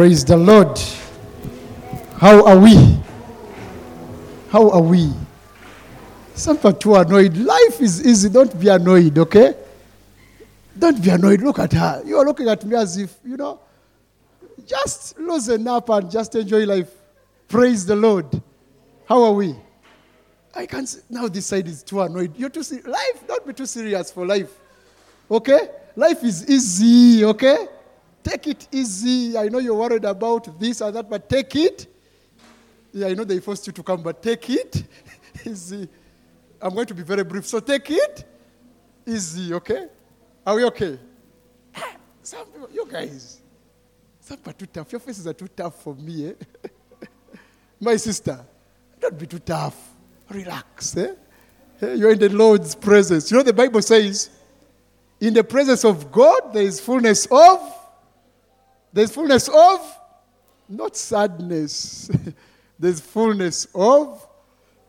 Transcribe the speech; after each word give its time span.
Praise 0.00 0.24
the 0.24 0.34
Lord. 0.34 0.80
How 2.16 2.46
are 2.46 2.58
we? 2.58 2.74
How 4.48 4.70
are 4.70 4.80
we? 4.80 5.12
Some 6.34 6.56
people 6.56 6.70
are 6.70 6.74
too 6.74 6.94
annoyed. 6.94 7.36
Life 7.36 7.82
is 7.82 8.06
easy. 8.06 8.30
Don't 8.30 8.58
be 8.58 8.68
annoyed, 8.68 9.18
okay? 9.18 9.52
Don't 10.78 11.02
be 11.04 11.10
annoyed. 11.10 11.42
Look 11.42 11.58
at 11.58 11.74
her. 11.74 12.02
You 12.06 12.16
are 12.16 12.24
looking 12.24 12.48
at 12.48 12.64
me 12.64 12.76
as 12.76 12.96
if, 12.96 13.14
you 13.26 13.36
know, 13.36 13.60
just 14.64 15.18
loosen 15.18 15.68
up 15.68 15.90
and 15.90 16.10
just 16.10 16.34
enjoy 16.34 16.64
life. 16.64 16.88
Praise 17.46 17.84
the 17.84 17.94
Lord. 17.94 18.24
How 19.06 19.22
are 19.22 19.34
we? 19.34 19.54
I 20.54 20.64
can't 20.64 20.88
see. 20.88 21.00
Now 21.10 21.28
this 21.28 21.44
side 21.44 21.68
is 21.68 21.82
too 21.82 22.00
annoyed. 22.00 22.34
You're 22.38 22.48
too 22.48 22.62
serious. 22.62 22.86
Life, 22.86 23.26
don't 23.28 23.46
be 23.46 23.52
too 23.52 23.66
serious 23.66 24.10
for 24.10 24.24
life. 24.24 24.48
Okay? 25.30 25.68
Life 25.94 26.24
is 26.24 26.48
easy, 26.48 27.22
okay? 27.26 27.66
Take 28.22 28.48
it 28.48 28.68
easy. 28.72 29.36
I 29.36 29.48
know 29.48 29.58
you're 29.58 29.74
worried 29.74 30.04
about 30.04 30.58
this 30.58 30.80
or 30.82 30.90
that, 30.92 31.08
but 31.08 31.28
take 31.28 31.54
it. 31.56 31.86
Yeah, 32.92 33.08
I 33.08 33.14
know 33.14 33.24
they 33.24 33.40
forced 33.40 33.66
you 33.66 33.72
to 33.72 33.82
come, 33.82 34.02
but 34.02 34.22
take 34.22 34.50
it 34.50 34.84
easy. 35.46 35.88
I'm 36.60 36.74
going 36.74 36.86
to 36.86 36.94
be 36.94 37.02
very 37.02 37.24
brief. 37.24 37.46
So 37.46 37.60
take 37.60 37.90
it 37.90 38.24
easy, 39.06 39.54
okay? 39.54 39.86
Are 40.46 40.54
we 40.54 40.64
okay? 40.64 40.98
Some 42.22 42.46
people, 42.46 42.68
you 42.72 42.86
guys, 42.90 43.40
some 44.20 44.38
are 44.46 44.52
too 44.52 44.66
tough. 44.66 44.92
Your 44.92 45.00
faces 45.00 45.26
are 45.26 45.32
too 45.32 45.48
tough 45.48 45.82
for 45.82 45.94
me, 45.94 46.28
eh? 46.28 46.32
My 47.80 47.96
sister, 47.96 48.38
don't 49.00 49.18
be 49.18 49.26
too 49.26 49.38
tough. 49.38 49.76
Relax, 50.28 50.96
eh? 50.96 51.14
You're 51.80 52.12
in 52.12 52.18
the 52.18 52.28
Lord's 52.28 52.74
presence. 52.74 53.30
You 53.30 53.38
know, 53.38 53.42
the 53.42 53.54
Bible 53.54 53.80
says, 53.82 54.30
in 55.20 55.34
the 55.34 55.42
presence 55.42 55.84
of 55.84 56.12
God, 56.12 56.52
there 56.52 56.62
is 56.62 56.78
fullness 56.78 57.26
of, 57.30 57.79
there's 58.92 59.10
fullness 59.12 59.48
of, 59.48 59.98
not 60.68 60.96
sadness. 60.96 62.10
there's 62.78 63.00
fullness 63.00 63.66
of 63.74 64.26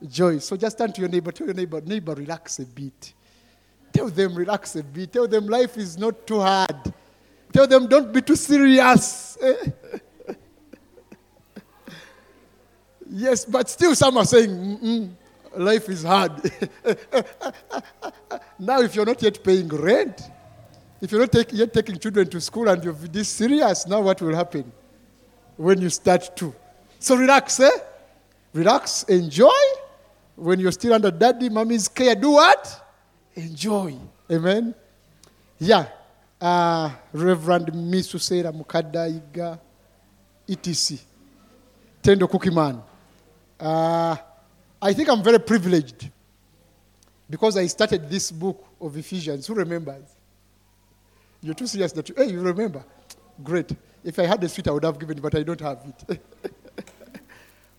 joy. 0.08 0.40
So 0.40 0.56
just 0.58 0.78
turn 0.78 0.92
to 0.94 1.02
your 1.02 1.10
neighbor, 1.10 1.32
tell 1.32 1.48
your 1.48 1.56
neighbor, 1.56 1.82
neighbor, 1.82 2.14
relax 2.14 2.60
a 2.60 2.66
bit. 2.66 3.14
Tell 3.92 4.08
them, 4.08 4.36
relax 4.36 4.76
a 4.76 4.84
bit. 4.84 5.12
Tell 5.12 5.28
them 5.28 5.48
life 5.48 5.78
is 5.78 5.98
not 5.98 6.26
too 6.26 6.40
hard. 6.40 6.94
Tell 7.52 7.68
them, 7.68 7.88
don't 7.88 8.14
be 8.14 8.22
too 8.22 8.38
serious. 8.38 9.38
yes, 13.10 13.44
but 13.46 13.70
still 13.70 13.94
some 13.94 14.16
are 14.18 14.26
saying, 14.26 14.50
"Mm-mm, 14.50 15.12
life 15.58 15.90
is 15.90 16.04
hard. 16.04 16.32
now, 18.60 18.80
if 18.82 18.96
you're 18.96 19.06
not 19.06 19.22
yet 19.22 19.44
paying 19.44 19.68
rent, 19.68 20.22
if 21.02 21.12
you're 21.12 21.22
not 21.22 21.32
take, 21.32 21.52
yet 21.52 21.74
taking 21.74 21.98
children 21.98 22.28
to 22.30 22.40
school 22.40 22.70
and 22.70 22.84
you're 22.84 22.94
this 22.94 23.28
serious, 23.28 23.88
now 23.88 24.02
what 24.02 24.22
will 24.22 24.36
happen 24.36 24.72
when 25.58 25.82
you 25.82 25.90
start 25.90 26.36
to? 26.38 26.54
So 27.00 27.16
relax, 27.16 27.60
eh? 27.60 27.70
Relax, 28.54 29.04
enjoy. 29.04 29.50
When 30.36 30.60
you're 30.60 30.72
still 30.72 30.94
under 30.94 31.10
daddy, 31.10 31.50
mommy's 31.50 31.88
care, 31.88 32.14
do 32.16 32.32
what? 32.32 32.94
Enjoy. 33.36 33.98
Amen. 34.30 34.76
Yeah. 35.60 35.88
Uh, 36.40 36.92
Reverend 37.14 37.68
Misuseera 37.68 38.52
Mukaddeayigga, 38.52 39.60
etc. 40.48 40.98
Tendo 42.02 42.30
Cookie 42.30 42.50
Man. 42.50 42.82
Uh, 43.60 44.16
I 44.82 44.94
think 44.94 45.10
I'm 45.10 45.24
very 45.24 45.40
privileged 45.40 46.10
because 47.30 47.58
I 47.58 47.68
started 47.68 48.10
this 48.10 48.32
book 48.32 48.66
of 48.80 48.98
Ephesians. 48.98 49.46
Who 49.48 49.54
remembers? 49.54 50.04
You're 51.42 51.56
too 51.56 51.68
serious 51.68 51.92
that 51.94 52.08
you, 52.08 52.16
hey, 52.16 52.32
you 52.32 52.40
remember? 52.40 52.84
Great. 53.44 53.72
If 54.04 54.18
I 54.20 54.26
had 54.26 54.42
the 54.42 54.50
sweet, 54.50 54.68
I 54.68 54.72
would 54.72 54.84
have 54.84 55.00
given 55.00 55.18
it, 55.18 55.22
but 55.22 55.36
I 55.36 55.44
don't 55.44 55.62
have 55.62 55.80
it. 56.08 56.22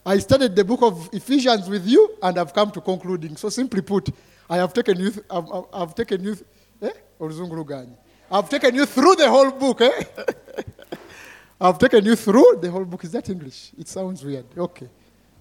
I 0.07 0.19
started 0.19 0.57
the 0.57 0.65
book 0.65 0.83
of 0.83 1.09
Ephesians 1.13 1.69
with 1.69 1.87
you, 1.87 2.17
and 2.23 2.37
I've 2.39 2.53
come 2.53 2.73
to 2.73 2.81
concluding. 2.81 3.37
So 3.37 3.49
simply 3.49 3.83
put, 3.83 4.11
I 4.51 4.57
have 4.57 4.73
taken 4.75 4.99
you, 4.99 5.11
th- 5.11 5.27
I've, 5.31 5.51
I've, 5.53 5.65
I've 5.73 5.95
taken 5.95 6.25
you, 6.25 6.35
th- 6.35 6.47
eh? 6.83 6.91
I've 8.31 8.49
taken 8.49 8.75
you 8.75 8.87
through 8.87 9.15
the 9.15 9.31
whole 9.31 9.53
book, 9.53 9.81
eh? 9.81 10.03
I've 11.61 11.79
taken 11.79 12.05
you 12.05 12.17
through 12.17 12.59
the 12.61 12.71
whole 12.71 12.85
book. 12.85 13.05
Is 13.05 13.13
that 13.13 13.31
English? 13.31 13.71
It 13.79 13.87
sounds 13.87 14.25
weird. 14.25 14.47
Okay. 14.59 14.89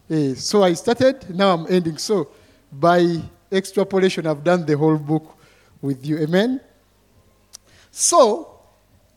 Eh, 0.09 0.35
so 0.35 0.61
I 0.61 0.73
started, 0.73 1.35
now 1.35 1.55
I'm 1.55 1.65
ending. 1.67 1.97
So 1.97 2.29
by 2.71 3.19
extrapolation, 3.51 4.27
I've 4.27 4.43
done 4.43 4.63
the 4.63 4.77
whole 4.77 4.97
book 4.97 5.37
with 5.81 6.05
you. 6.05 6.19
Amen? 6.19 6.61
So, 7.91 8.59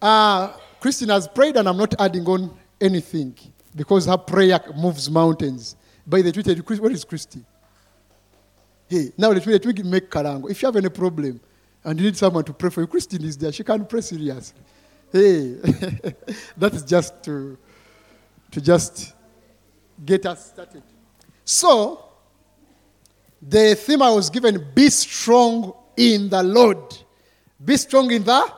uh, 0.03 0.53
Christine 0.81 1.09
has 1.09 1.29
prayed, 1.29 1.57
and 1.57 1.69
I'm 1.69 1.77
not 1.77 1.95
adding 1.99 2.27
on 2.27 2.55
anything 2.81 3.35
because 3.75 4.07
her 4.07 4.19
prayer 4.19 4.61
moves 4.77 5.09
mountains. 5.09 5.77
By 6.07 6.21
the 6.21 6.33
Twitter, 6.33 6.55
where 6.55 6.91
is 6.91 7.05
Christy? 7.05 7.43
Hey, 8.87 9.12
now 9.17 9.31
let 9.31 9.47
me, 9.47 9.53
let 9.55 9.65
me 9.65 9.83
make 9.85 10.11
Karango. 10.11 10.51
If 10.51 10.61
you 10.61 10.67
have 10.67 10.77
any 10.77 10.91
problem 10.91 11.41
and 11.83 11.99
you 11.99 12.07
need 12.07 12.17
someone 12.17 12.45
to 12.45 12.53
pray 12.53 12.69
for 12.69 12.83
you, 12.83 12.87
Christine 12.87 13.25
is 13.25 13.39
there. 13.39 13.51
She 13.53 13.65
can 13.65 13.87
pray 13.87 14.03
seriously. 14.03 14.61
Hey, 15.11 15.55
that 16.56 16.75
is 16.75 16.83
just 16.83 17.23
to, 17.25 17.56
to 18.51 18.61
just 18.61 19.15
get 20.05 20.27
us 20.27 20.49
started. 20.49 20.83
So, 21.45 22.05
the 23.41 23.75
theme 23.75 24.03
I 24.03 24.11
was 24.11 24.29
given 24.29 24.67
be 24.75 24.91
strong 24.91 25.73
in 25.97 26.29
the 26.29 26.43
Lord. 26.43 26.99
Be 27.65 27.77
strong 27.77 28.11
in 28.11 28.25
the 28.25 28.53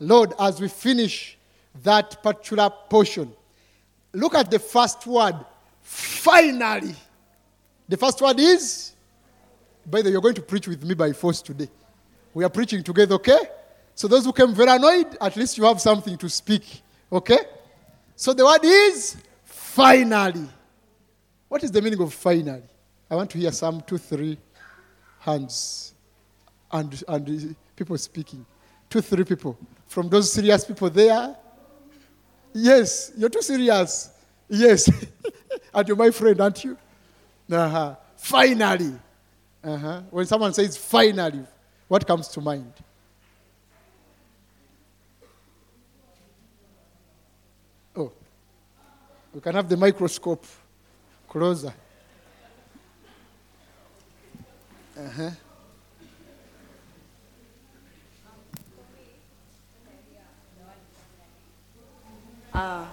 Lord 0.00 0.34
as 0.38 0.60
we 0.60 0.68
finish 0.68 1.36
that 1.82 2.22
particular 2.22 2.70
portion. 2.88 3.32
Look 4.12 4.34
at 4.34 4.50
the 4.50 4.58
first 4.58 5.06
word. 5.06 5.36
Finally. 5.82 6.94
The 7.88 7.96
first 7.96 8.20
word 8.20 8.38
is, 8.38 8.92
by 9.86 10.02
the 10.02 10.08
way, 10.08 10.12
you're 10.12 10.20
going 10.20 10.34
to 10.34 10.42
preach 10.42 10.68
with 10.68 10.84
me 10.84 10.94
by 10.94 11.12
force 11.12 11.40
today. 11.40 11.68
We 12.34 12.44
are 12.44 12.50
preaching 12.50 12.82
together, 12.82 13.14
okay? 13.14 13.38
So 13.94 14.06
those 14.06 14.24
who 14.24 14.32
came 14.32 14.54
very 14.54 14.70
annoyed, 14.70 15.16
at 15.20 15.34
least 15.36 15.56
you 15.58 15.64
have 15.64 15.80
something 15.80 16.16
to 16.18 16.28
speak, 16.28 16.82
okay? 17.10 17.38
So 18.14 18.32
the 18.32 18.44
word 18.44 18.60
is 18.62 19.16
finally. 19.44 20.46
What 21.48 21.64
is 21.64 21.70
the 21.70 21.80
meaning 21.80 22.00
of 22.00 22.12
finally? 22.12 22.62
I 23.10 23.16
want 23.16 23.30
to 23.30 23.38
hear 23.38 23.52
some 23.52 23.80
two, 23.80 23.96
three 23.96 24.36
hands 25.20 25.94
and, 26.70 27.02
and 27.08 27.56
people 27.74 27.96
speaking. 27.96 28.44
Two, 28.90 29.00
three 29.00 29.24
people. 29.24 29.58
From 29.88 30.08
those 30.08 30.30
serious 30.30 30.64
people 30.64 30.90
there. 30.90 31.34
Yes, 32.52 33.10
you're 33.16 33.30
too 33.30 33.42
serious. 33.42 34.10
Yes. 34.48 34.88
and 35.74 35.88
you're 35.88 35.96
my 35.96 36.10
friend, 36.10 36.40
aren't 36.40 36.62
you? 36.62 36.76
Uh-huh. 37.50 37.96
Finally. 38.16 38.94
Uh-huh. 39.64 40.02
When 40.10 40.26
someone 40.26 40.52
says 40.52 40.76
finally, 40.76 41.44
what 41.88 42.06
comes 42.06 42.28
to 42.28 42.40
mind? 42.40 42.72
Oh. 47.96 48.12
We 49.32 49.40
can 49.40 49.54
have 49.54 49.68
the 49.68 49.76
microscope 49.76 50.44
closer. 51.28 51.72
Uh-huh. 54.98 55.30
Ah, 62.60 62.88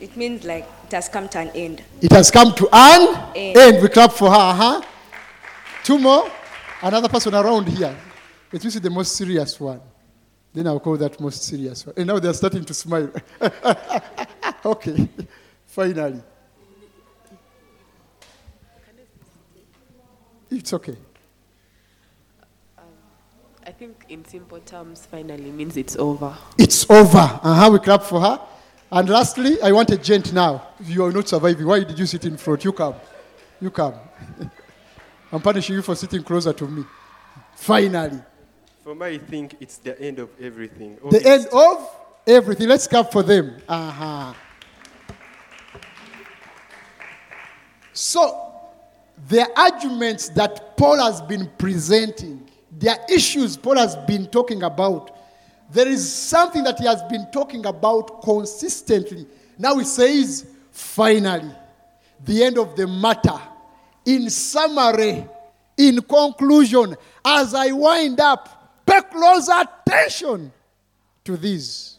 it 0.00 0.16
means 0.16 0.44
like 0.44 0.68
it 0.84 0.92
has 0.92 1.08
come 1.08 1.28
to 1.28 1.38
an 1.40 1.48
end. 1.48 1.82
It 2.00 2.12
has 2.12 2.30
come 2.30 2.54
to 2.54 2.68
an 2.72 3.32
End. 3.34 3.56
end. 3.56 3.82
We 3.82 3.88
clap 3.88 4.12
for 4.12 4.30
her. 4.30 4.52
Huh? 4.54 4.82
Two 5.82 5.98
more. 5.98 6.30
Another 6.80 7.08
person 7.08 7.34
around 7.34 7.66
here. 7.68 7.96
Let 8.52 8.62
me 8.64 8.70
see 8.70 8.78
the 8.78 8.88
most 8.90 9.16
serious 9.16 9.58
one. 9.58 9.80
Then 10.52 10.68
I'll 10.68 10.78
call 10.78 10.96
that 10.96 11.18
most 11.20 11.42
serious 11.42 11.84
one. 11.86 11.94
And 11.96 12.06
now 12.06 12.20
they're 12.20 12.32
starting 12.34 12.64
to 12.64 12.72
smile. 12.74 13.10
okay. 14.64 15.08
Finally. 15.66 16.22
It's 20.52 20.72
okay. 20.72 20.96
I 23.66 23.72
think 23.72 24.04
in 24.08 24.24
simple 24.24 24.60
terms, 24.60 25.06
finally 25.06 25.50
means 25.50 25.76
it's 25.76 25.96
over. 25.96 26.36
It's 26.58 26.88
over. 26.88 27.18
Uh-huh. 27.18 27.70
We 27.72 27.78
clap 27.80 28.02
for 28.04 28.20
her. 28.20 28.40
And 28.92 29.08
lastly, 29.08 29.60
I 29.62 29.70
want 29.70 29.90
a 29.90 29.96
gent 29.96 30.32
now. 30.32 30.66
You 30.84 31.04
are 31.04 31.12
not 31.12 31.28
surviving. 31.28 31.64
Why 31.66 31.84
did 31.84 31.98
you 31.98 32.06
sit 32.06 32.24
in 32.24 32.36
front? 32.36 32.64
You 32.64 32.72
come. 32.72 32.94
You 33.60 33.70
come. 33.70 33.94
I'm 35.32 35.40
punishing 35.40 35.76
you 35.76 35.82
for 35.82 35.94
sitting 35.94 36.24
closer 36.24 36.52
to 36.52 36.66
me. 36.66 36.84
Finally. 37.54 38.20
For 38.82 38.94
me, 38.94 39.06
I 39.06 39.18
think 39.18 39.56
it's 39.60 39.78
the 39.78 40.00
end 40.00 40.18
of 40.18 40.30
everything. 40.40 40.98
The 41.08 41.24
end 41.24 41.46
of 41.52 41.88
everything. 42.26 42.68
Let's 42.68 42.88
clap 42.88 43.12
for 43.12 43.22
them. 43.22 43.58
Uh-huh. 43.68 44.34
So, 47.92 48.56
the 49.28 49.46
arguments 49.56 50.30
that 50.30 50.76
Paul 50.76 50.98
has 50.98 51.20
been 51.20 51.48
presenting, 51.58 52.48
their 52.72 52.96
issues 53.08 53.56
Paul 53.56 53.76
has 53.76 53.94
been 53.94 54.26
talking 54.26 54.64
about, 54.64 55.16
there 55.72 55.88
is 55.88 56.12
something 56.12 56.64
that 56.64 56.78
he 56.78 56.86
has 56.86 57.02
been 57.04 57.26
talking 57.30 57.66
about 57.66 58.22
consistently. 58.22 59.26
Now 59.58 59.76
he 59.78 59.84
says, 59.84 60.46
finally, 60.72 61.50
the 62.24 62.42
end 62.42 62.58
of 62.58 62.76
the 62.76 62.86
matter. 62.86 63.40
In 64.04 64.30
summary, 64.30 65.26
in 65.76 66.00
conclusion, 66.02 66.96
as 67.24 67.54
I 67.54 67.70
wind 67.72 68.18
up, 68.18 68.84
pay 68.84 69.00
close 69.02 69.48
attention 69.48 70.52
to 71.24 71.36
this. 71.36 71.98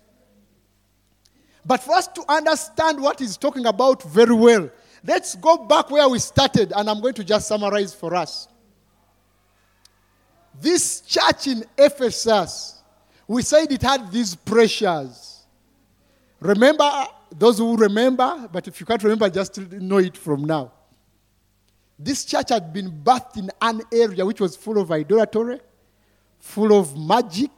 But 1.65 1.81
for 1.83 1.93
us 1.93 2.07
to 2.07 2.23
understand 2.27 3.01
what 3.01 3.19
he's 3.19 3.37
talking 3.37 3.67
about 3.67 4.03
very 4.03 4.33
well, 4.33 4.69
let's 5.05 5.35
go 5.35 5.57
back 5.65 5.91
where 5.91 6.09
we 6.09 6.19
started, 6.19 6.73
and 6.75 6.89
I'm 6.89 6.99
going 6.99 7.13
to 7.13 7.23
just 7.23 7.47
summarize 7.47 7.93
for 7.93 8.15
us. 8.15 8.47
This 10.59 11.01
church 11.01 11.47
in 11.47 11.63
Ephesus, 11.77 12.80
we 13.31 13.41
said 13.41 13.71
it 13.71 13.81
had 13.81 14.11
these 14.11 14.35
pressures. 14.35 15.45
Remember, 16.41 16.91
those 17.33 17.59
who 17.59 17.77
remember, 17.77 18.49
but 18.51 18.67
if 18.67 18.77
you 18.81 18.85
can't 18.85 19.01
remember, 19.01 19.29
just 19.29 19.57
know 19.57 19.99
it 19.99 20.17
from 20.17 20.43
now. 20.43 20.73
This 21.97 22.25
church 22.25 22.49
had 22.49 22.73
been 22.73 22.91
birthed 22.91 23.37
in 23.37 23.49
an 23.61 23.83
area 23.93 24.25
which 24.25 24.41
was 24.41 24.57
full 24.57 24.77
of 24.79 24.91
idolatry, 24.91 25.61
full 26.39 26.77
of 26.77 26.97
magic, 26.97 27.51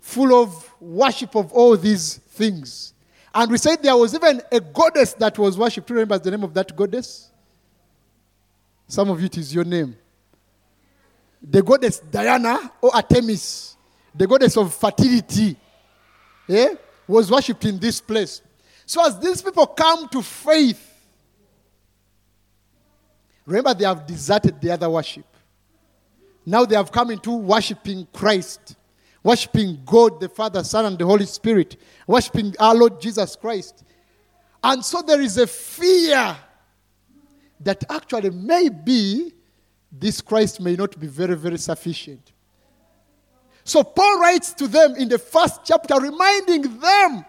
full 0.00 0.42
of 0.42 0.72
worship 0.80 1.34
of 1.36 1.52
all 1.52 1.76
these 1.76 2.16
things. 2.16 2.94
And 3.34 3.50
we 3.50 3.58
said 3.58 3.82
there 3.82 3.94
was 3.94 4.14
even 4.14 4.40
a 4.50 4.58
goddess 4.58 5.12
that 5.14 5.38
was 5.38 5.58
worshipped. 5.58 5.90
Remember 5.90 6.18
the 6.18 6.30
name 6.30 6.44
of 6.44 6.54
that 6.54 6.74
goddess? 6.74 7.30
Some 8.86 9.10
of 9.10 9.22
it 9.22 9.36
is 9.36 9.54
your 9.54 9.64
name. 9.64 9.94
The 11.42 11.62
goddess 11.62 11.98
Diana 11.98 12.72
or 12.80 12.96
Artemis, 12.96 13.76
the 14.18 14.26
goddess 14.26 14.56
of 14.56 14.74
fertility, 14.74 15.56
eh, 16.48 16.74
was 17.06 17.30
worshipped 17.30 17.64
in 17.64 17.78
this 17.78 18.00
place. 18.00 18.42
So 18.84 19.06
as 19.06 19.18
these 19.20 19.40
people 19.40 19.66
come 19.66 20.08
to 20.08 20.22
faith, 20.22 20.92
remember 23.46 23.74
they 23.74 23.84
have 23.84 24.06
deserted 24.06 24.60
the 24.60 24.72
other 24.72 24.90
worship. 24.90 25.24
Now 26.44 26.64
they 26.64 26.74
have 26.74 26.90
come 26.90 27.12
into 27.12 27.30
worshiping 27.30 28.08
Christ, 28.12 28.76
worshiping 29.22 29.82
God, 29.84 30.20
the 30.20 30.28
Father, 30.28 30.64
Son, 30.64 30.86
and 30.86 30.98
the 30.98 31.06
Holy 31.06 31.26
Spirit, 31.26 31.76
worshiping 32.06 32.54
our 32.58 32.74
Lord 32.74 33.00
Jesus 33.00 33.36
Christ. 33.36 33.84
And 34.64 34.84
so 34.84 35.00
there 35.00 35.20
is 35.20 35.38
a 35.38 35.46
fear 35.46 36.36
that 37.60 37.84
actually 37.88 38.30
maybe 38.30 39.32
this 39.92 40.20
Christ 40.20 40.60
may 40.60 40.74
not 40.74 40.98
be 40.98 41.06
very, 41.06 41.36
very 41.36 41.58
sufficient. 41.58 42.32
So 43.68 43.84
Paul 43.84 44.18
writes 44.18 44.54
to 44.54 44.66
them 44.66 44.96
in 44.96 45.10
the 45.10 45.18
first 45.18 45.60
chapter, 45.62 46.00
reminding 46.00 46.80
them, 46.80 47.22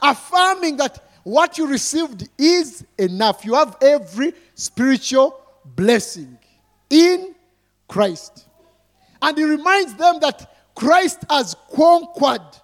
affirming 0.00 0.78
that 0.78 0.98
what 1.24 1.58
you 1.58 1.66
received 1.66 2.30
is 2.38 2.82
enough. 2.96 3.44
You 3.44 3.52
have 3.52 3.76
every 3.82 4.32
spiritual 4.54 5.38
blessing 5.76 6.38
in 6.88 7.34
Christ. 7.86 8.48
And 9.20 9.36
he 9.36 9.44
reminds 9.44 9.92
them 9.94 10.20
that 10.22 10.50
Christ 10.74 11.18
has 11.28 11.54
conquered. 11.70 12.56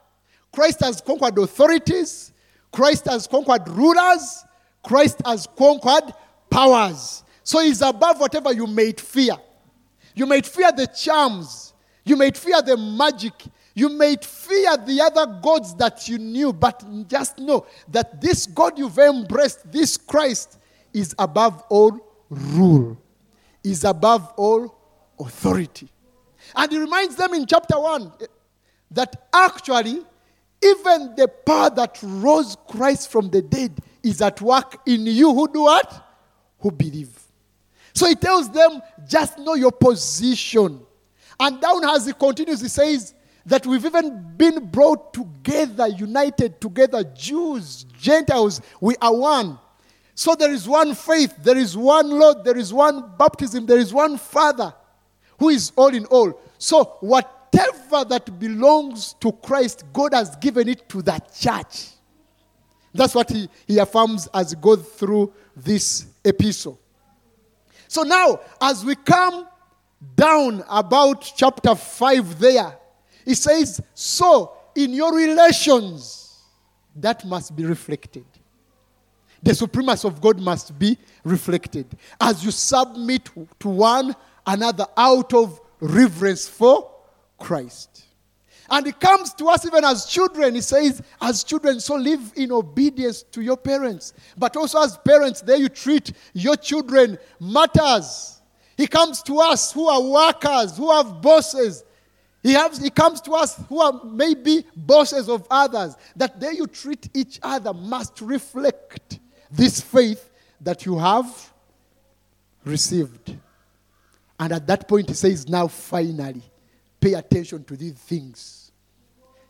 Christ 0.51 0.81
has 0.81 1.03
conquered 1.03 1.37
authorities. 1.37 2.33
Christ 2.73 3.05
has 3.05 3.27
conquered 3.27 3.69
rulers. 3.69 4.47
Christ 4.83 5.21
has 5.27 5.47
conquered 5.59 6.15
powers. 6.49 7.23
So 7.43 7.61
he's 7.61 7.83
above 7.83 8.19
whatever 8.19 8.51
you 8.51 8.67
might 8.67 8.99
fear. 8.99 9.37
You 10.15 10.25
might 10.25 10.47
fear 10.47 10.73
the 10.73 10.87
charms. 10.87 11.68
You 12.09 12.17
might 12.17 12.37
fear 12.37 12.63
the 12.63 12.77
magic. 12.77 13.35
You 13.75 13.91
might 13.91 14.25
fear 14.25 14.77
the 14.79 15.01
other 15.03 15.27
gods 15.41 15.75
that 15.75 16.09
you 16.09 16.19
knew, 16.19 16.53
but 16.53 16.83
just 17.07 17.39
know 17.39 17.67
that 17.89 18.21
this 18.21 18.47
God 18.47 18.79
you've 18.79 18.99
embraced, 18.99 19.71
this 19.71 19.97
Christ, 19.97 20.59
is 20.93 21.15
above 21.19 21.63
all 21.69 22.01
rule, 22.31 23.01
is 23.63 23.85
above 23.85 24.33
all 24.37 24.75
authority. 25.21 25.89
And 26.57 26.73
he 26.73 26.79
reminds 26.79 27.17
them 27.17 27.35
in 27.35 27.47
chapter 27.47 27.79
1 27.79 28.11
that 28.93 29.29
actually, 29.33 30.03
even 30.63 31.15
the 31.15 31.29
power 31.47 31.71
that 31.71 31.99
rose 32.03 32.57
Christ 32.69 33.13
from 33.13 33.29
the 33.29 33.43
dead 33.43 33.79
is 34.03 34.23
at 34.23 34.41
work 34.41 34.81
in 34.87 35.07
you 35.07 35.33
who 35.35 35.47
do 35.53 35.63
what? 35.65 36.05
Who 36.61 36.71
believe. 36.71 37.17
So 37.93 38.09
he 38.09 38.15
tells 38.15 38.51
them, 38.51 38.81
just 39.07 39.39
know 39.39 39.55
your 39.55 39.73
position. 39.73 40.81
And 41.41 41.61
down 41.61 41.85
as 41.85 42.07
he 42.07 42.13
continues, 42.13 42.61
he 42.61 42.69
says 42.69 43.15
that 43.47 43.67
we've 43.67 43.85
even 43.85 44.35
been 44.37 44.67
brought 44.67 45.15
together, 45.15 45.89
united 45.89 46.61
together, 46.61 47.03
Jews, 47.05 47.85
Gentiles, 47.99 48.61
we 48.81 48.95
are 49.01 49.15
one. 49.15 49.59
So 50.15 50.35
there 50.35 50.53
is 50.53 50.69
one 50.69 50.95
faith, 50.95 51.35
there 51.43 51.57
is 51.57 51.77
one 51.77 52.11
Lord, 52.11 52.45
there 52.45 52.59
is 52.59 52.75
one 52.75 53.13
baptism, 53.17 53.67
there 53.67 53.79
is 53.79 53.95
one 53.95 54.19
Father 54.19 54.75
who 55.39 55.49
is 55.49 55.73
all 55.77 55.95
in 55.95 56.05
all. 56.07 56.39
So 56.59 56.97
whatever 57.01 58.05
that 58.05 58.39
belongs 58.39 59.15
to 59.21 59.33
Christ, 59.33 59.85
God 59.93 60.13
has 60.15 60.37
given 60.37 60.69
it 60.69 60.89
to 60.91 61.03
that 61.03 61.33
church. 61.35 61.91
That's 62.93 63.15
what 63.15 63.31
he, 63.31 63.49
he 63.67 63.79
affirms 63.79 64.29
as 64.35 64.51
he 64.51 64.57
goes 64.57 64.83
through 64.83 65.33
this 65.57 66.07
epistle. 66.25 66.81
So 67.87 68.03
now, 68.03 68.41
as 68.61 68.85
we 68.85 68.97
come 68.97 69.48
down 70.15 70.65
about 70.69 71.33
chapter 71.37 71.75
5 71.75 72.39
there, 72.39 72.77
it 73.27 73.35
says, 73.35 73.81
So 73.95 74.53
in 74.75 74.93
your 74.93 75.15
relations, 75.15 76.43
that 76.97 77.25
must 77.25 77.55
be 77.55 77.65
reflected. 77.65 78.25
The 79.43 79.55
supremacy 79.55 80.07
of 80.09 80.21
God 80.21 80.41
must 80.41 80.77
be 80.79 80.99
reflected 81.25 81.87
as 82.21 82.45
you 82.45 82.51
submit 82.51 83.31
to 83.61 83.69
one 83.69 84.15
another 84.47 84.87
out 84.97 85.33
of 85.33 85.61
reverence 85.81 86.49
for 86.49 86.91
Christ. 87.39 88.05
And 88.71 88.87
it 88.87 89.01
comes 89.01 89.33
to 89.35 89.47
us 89.47 89.65
even 89.65 89.85
as 89.85 90.07
children. 90.07 90.55
He 90.55 90.61
says, 90.61 91.03
as 91.21 91.43
children, 91.43 91.81
so 91.81 91.95
live 91.97 92.33
in 92.37 92.53
obedience 92.53 93.23
to 93.23 93.41
your 93.41 93.57
parents. 93.57 94.13
But 94.37 94.57
also 94.57 94.83
as 94.83 94.99
parents, 94.99 95.41
there 95.41 95.57
you 95.57 95.69
treat 95.69 96.13
your 96.35 96.57
children 96.57 97.17
matters. 97.41 98.38
He 98.79 98.87
comes 98.87 99.23
to 99.25 99.41
us 99.41 99.73
who 99.73 99.87
are 99.89 100.01
workers, 100.01 100.79
who 100.79 100.91
have 100.91 101.21
bosses. 101.21 101.85
He, 102.43 102.55
has, 102.55 102.79
he 102.79 102.89
comes 102.89 103.21
to 103.23 103.33
us 103.33 103.61
who 103.69 103.81
are 103.81 104.01
maybe 104.05 104.65
bosses 104.75 105.29
of 105.29 105.47
others. 105.51 105.97
That 106.17 106.41
there 106.41 106.53
you 106.53 106.67
treat 106.67 107.11
each 107.13 107.39
other 107.43 107.75
must 107.75 108.23
reflect 108.23 109.19
this 109.51 109.83
faith 109.83 110.31
that 110.63 110.87
you 110.87 110.99
have 110.99 111.53
received. 112.65 113.37
And 114.41 114.53
at 114.53 114.67
that 114.69 114.89
point, 114.89 115.09
he 115.09 115.15
says, 115.15 115.47
now 115.47 115.69
finally, 115.69 116.43
pay 117.01 117.13
attention 117.15 117.65
to 117.65 117.77
these 117.77 117.95
things 117.95 118.59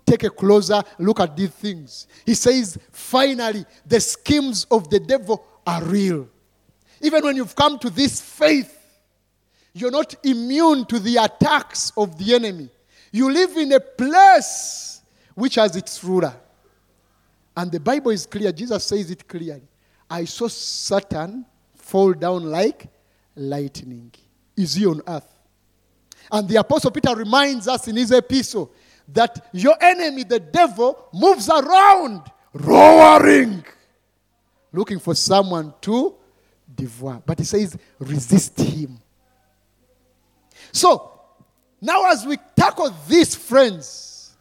take 0.08 0.24
a 0.24 0.30
closer 0.30 0.82
look 0.98 1.20
at 1.20 1.36
these 1.36 1.50
things. 1.50 2.06
He 2.24 2.34
says, 2.34 2.78
finally, 2.90 3.64
the 3.86 4.00
schemes 4.00 4.66
of 4.70 4.88
the 4.88 5.00
devil 5.00 5.44
are 5.66 5.84
real. 5.84 6.28
Even 7.00 7.22
when 7.22 7.36
you've 7.36 7.54
come 7.54 7.78
to 7.80 7.90
this 7.90 8.20
faith, 8.20 8.77
you're 9.80 9.90
not 9.90 10.14
immune 10.24 10.84
to 10.86 10.98
the 10.98 11.16
attacks 11.16 11.92
of 11.96 12.16
the 12.18 12.34
enemy. 12.34 12.70
You 13.12 13.30
live 13.30 13.56
in 13.56 13.72
a 13.72 13.80
place 13.80 15.02
which 15.34 15.56
has 15.56 15.76
its 15.76 16.02
ruler. 16.04 16.34
And 17.56 17.72
the 17.72 17.80
Bible 17.80 18.10
is 18.10 18.26
clear. 18.26 18.52
Jesus 18.52 18.84
says 18.84 19.10
it 19.10 19.26
clearly. 19.26 19.66
I 20.10 20.24
saw 20.24 20.48
Satan 20.48 21.44
fall 21.74 22.12
down 22.12 22.44
like 22.44 22.86
lightning. 23.34 24.12
Is 24.56 24.74
he 24.74 24.86
on 24.86 25.02
earth? 25.06 25.34
And 26.30 26.48
the 26.48 26.56
Apostle 26.56 26.90
Peter 26.90 27.14
reminds 27.14 27.68
us 27.68 27.88
in 27.88 27.96
his 27.96 28.12
epistle 28.12 28.72
that 29.08 29.48
your 29.52 29.76
enemy, 29.80 30.24
the 30.24 30.40
devil, 30.40 31.08
moves 31.12 31.48
around 31.48 32.22
roaring, 32.52 33.64
looking 34.72 34.98
for 34.98 35.14
someone 35.14 35.72
to 35.80 36.14
devour. 36.74 37.22
But 37.24 37.38
he 37.38 37.44
says, 37.44 37.76
resist 37.98 38.60
him. 38.60 38.98
So, 40.72 41.12
now 41.80 42.10
as 42.10 42.26
we 42.26 42.36
tackle 42.56 42.94
these 43.08 43.34
friends, 43.34 44.36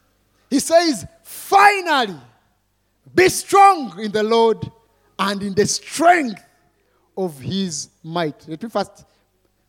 he 0.49 0.59
says, 0.59 1.05
finally, 1.23 2.15
be 3.13 3.29
strong 3.29 3.99
in 3.99 4.11
the 4.11 4.23
Lord 4.23 4.71
and 5.19 5.41
in 5.41 5.53
the 5.53 5.65
strength 5.65 6.43
of 7.17 7.39
his 7.39 7.89
might. 8.03 8.47
Let 8.47 8.61
me 8.61 8.69
first 8.69 9.05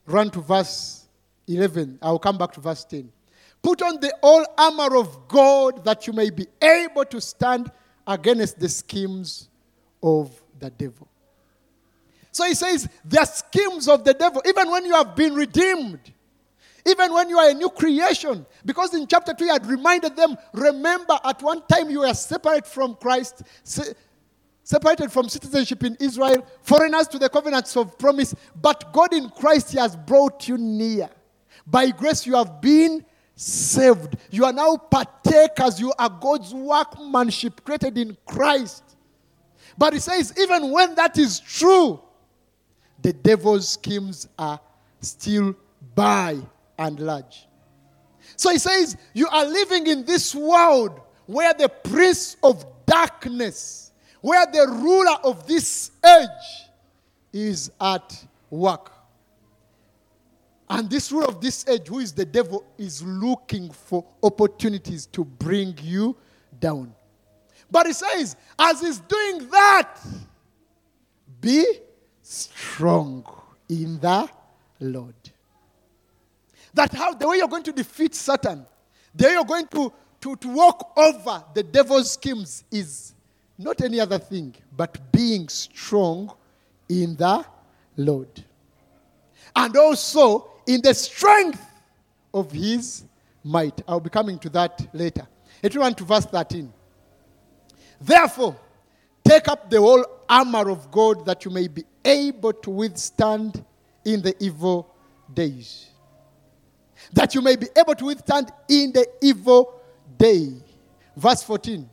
run 0.06 0.30
to 0.30 0.40
verse 0.40 1.06
11. 1.46 1.98
I'll 2.02 2.18
come 2.18 2.38
back 2.38 2.52
to 2.52 2.60
verse 2.60 2.84
10. 2.84 3.10
Put 3.62 3.82
on 3.82 4.00
the 4.00 4.12
whole 4.22 4.46
armor 4.56 4.96
of 4.96 5.28
God 5.28 5.84
that 5.84 6.06
you 6.06 6.12
may 6.12 6.30
be 6.30 6.46
able 6.62 7.04
to 7.06 7.20
stand 7.20 7.70
against 8.06 8.58
the 8.58 8.68
schemes 8.68 9.48
of 10.02 10.30
the 10.58 10.70
devil. 10.70 11.08
So 12.30 12.44
he 12.44 12.54
says, 12.54 12.88
the 13.04 13.24
schemes 13.24 13.88
of 13.88 14.04
the 14.04 14.14
devil, 14.14 14.42
even 14.46 14.70
when 14.70 14.84
you 14.84 14.94
have 14.94 15.16
been 15.16 15.34
redeemed, 15.34 16.12
Even 16.86 17.12
when 17.12 17.28
you 17.28 17.38
are 17.38 17.50
a 17.50 17.54
new 17.54 17.70
creation. 17.70 18.46
Because 18.64 18.94
in 18.94 19.06
chapter 19.06 19.34
2, 19.34 19.44
he 19.44 19.50
had 19.50 19.66
reminded 19.66 20.16
them 20.16 20.36
remember, 20.52 21.18
at 21.24 21.42
one 21.42 21.62
time 21.66 21.90
you 21.90 22.00
were 22.00 22.14
separate 22.14 22.66
from 22.66 22.94
Christ, 22.94 23.42
se- 23.64 23.94
separated 24.62 25.10
from 25.10 25.28
citizenship 25.28 25.82
in 25.84 25.96
Israel, 26.00 26.46
foreigners 26.62 27.08
to 27.08 27.18
the 27.18 27.28
covenants 27.28 27.76
of 27.76 27.98
promise. 27.98 28.34
But 28.60 28.92
God 28.92 29.12
in 29.12 29.28
Christ, 29.30 29.72
He 29.72 29.78
has 29.78 29.96
brought 29.96 30.46
you 30.48 30.58
near. 30.58 31.08
By 31.66 31.90
grace, 31.90 32.26
you 32.26 32.34
have 32.34 32.60
been 32.60 33.04
saved. 33.34 34.16
You 34.30 34.44
are 34.44 34.52
now 34.52 34.76
partakers. 34.76 35.80
You 35.80 35.92
are 35.98 36.10
God's 36.10 36.54
workmanship 36.54 37.64
created 37.64 37.96
in 37.98 38.16
Christ. 38.26 38.82
But 39.76 39.92
He 39.92 39.98
says, 40.00 40.34
even 40.38 40.70
when 40.70 40.94
that 40.96 41.18
is 41.18 41.40
true, 41.40 42.00
the 43.00 43.12
devil's 43.12 43.70
schemes 43.70 44.28
are 44.38 44.60
still 45.00 45.54
by 45.94 46.38
and 46.78 46.98
large. 47.00 47.46
So 48.36 48.50
he 48.50 48.58
says, 48.58 48.96
You 49.12 49.28
are 49.28 49.44
living 49.44 49.86
in 49.86 50.04
this 50.04 50.34
world 50.34 51.00
where 51.26 51.52
the 51.54 51.68
prince 51.68 52.36
of 52.42 52.64
darkness, 52.86 53.92
where 54.20 54.46
the 54.46 54.66
ruler 54.68 55.16
of 55.24 55.46
this 55.46 55.90
age 56.04 56.68
is 57.32 57.70
at 57.80 58.24
work. 58.50 58.92
And 60.70 60.88
this 60.90 61.10
ruler 61.10 61.26
of 61.26 61.40
this 61.40 61.66
age, 61.66 61.88
who 61.88 61.98
is 61.98 62.12
the 62.12 62.24
devil, 62.24 62.64
is 62.76 63.02
looking 63.02 63.70
for 63.70 64.04
opportunities 64.22 65.06
to 65.06 65.24
bring 65.24 65.74
you 65.82 66.16
down. 66.60 66.94
But 67.70 67.86
he 67.86 67.92
says, 67.92 68.36
as 68.58 68.80
he's 68.80 69.00
doing 69.00 69.48
that, 69.50 69.98
be 71.40 71.64
strong 72.22 73.24
in 73.68 73.98
the 74.00 74.28
Lord. 74.80 75.14
That 76.78 76.94
how 76.94 77.12
the 77.12 77.26
way 77.26 77.38
you're 77.38 77.48
going 77.48 77.64
to 77.64 77.72
defeat 77.72 78.14
Satan, 78.14 78.64
the 79.12 79.24
way 79.24 79.32
you're 79.32 79.44
going 79.44 79.66
to, 79.66 79.92
to, 80.20 80.36
to 80.36 80.48
walk 80.48 80.92
over 80.96 81.42
the 81.52 81.64
devil's 81.64 82.12
schemes 82.12 82.62
is 82.70 83.14
not 83.58 83.80
any 83.80 83.98
other 83.98 84.20
thing 84.20 84.54
but 84.76 85.10
being 85.10 85.48
strong 85.48 86.32
in 86.88 87.16
the 87.16 87.44
Lord. 87.96 88.44
And 89.56 89.76
also 89.76 90.52
in 90.68 90.80
the 90.80 90.94
strength 90.94 91.60
of 92.32 92.52
his 92.52 93.02
might. 93.42 93.82
I'll 93.88 93.98
be 93.98 94.10
coming 94.10 94.38
to 94.38 94.48
that 94.50 94.94
later. 94.94 95.26
Run 95.74 95.94
to 95.96 96.04
verse 96.04 96.26
13. 96.26 96.72
Therefore, 98.00 98.56
take 99.24 99.48
up 99.48 99.68
the 99.68 99.80
whole 99.80 100.06
armor 100.28 100.70
of 100.70 100.92
God 100.92 101.26
that 101.26 101.44
you 101.44 101.50
may 101.50 101.66
be 101.66 101.82
able 102.04 102.52
to 102.52 102.70
withstand 102.70 103.64
in 104.04 104.22
the 104.22 104.40
evil 104.40 104.94
days. 105.34 105.88
That 107.12 107.34
you 107.34 107.40
may 107.40 107.56
be 107.56 107.66
able 107.76 107.94
to 107.94 108.04
withstand 108.06 108.52
in 108.68 108.92
the 108.92 109.06
evil 109.22 109.80
day. 110.16 110.52
Verse 111.16 111.42
14. 111.42 111.88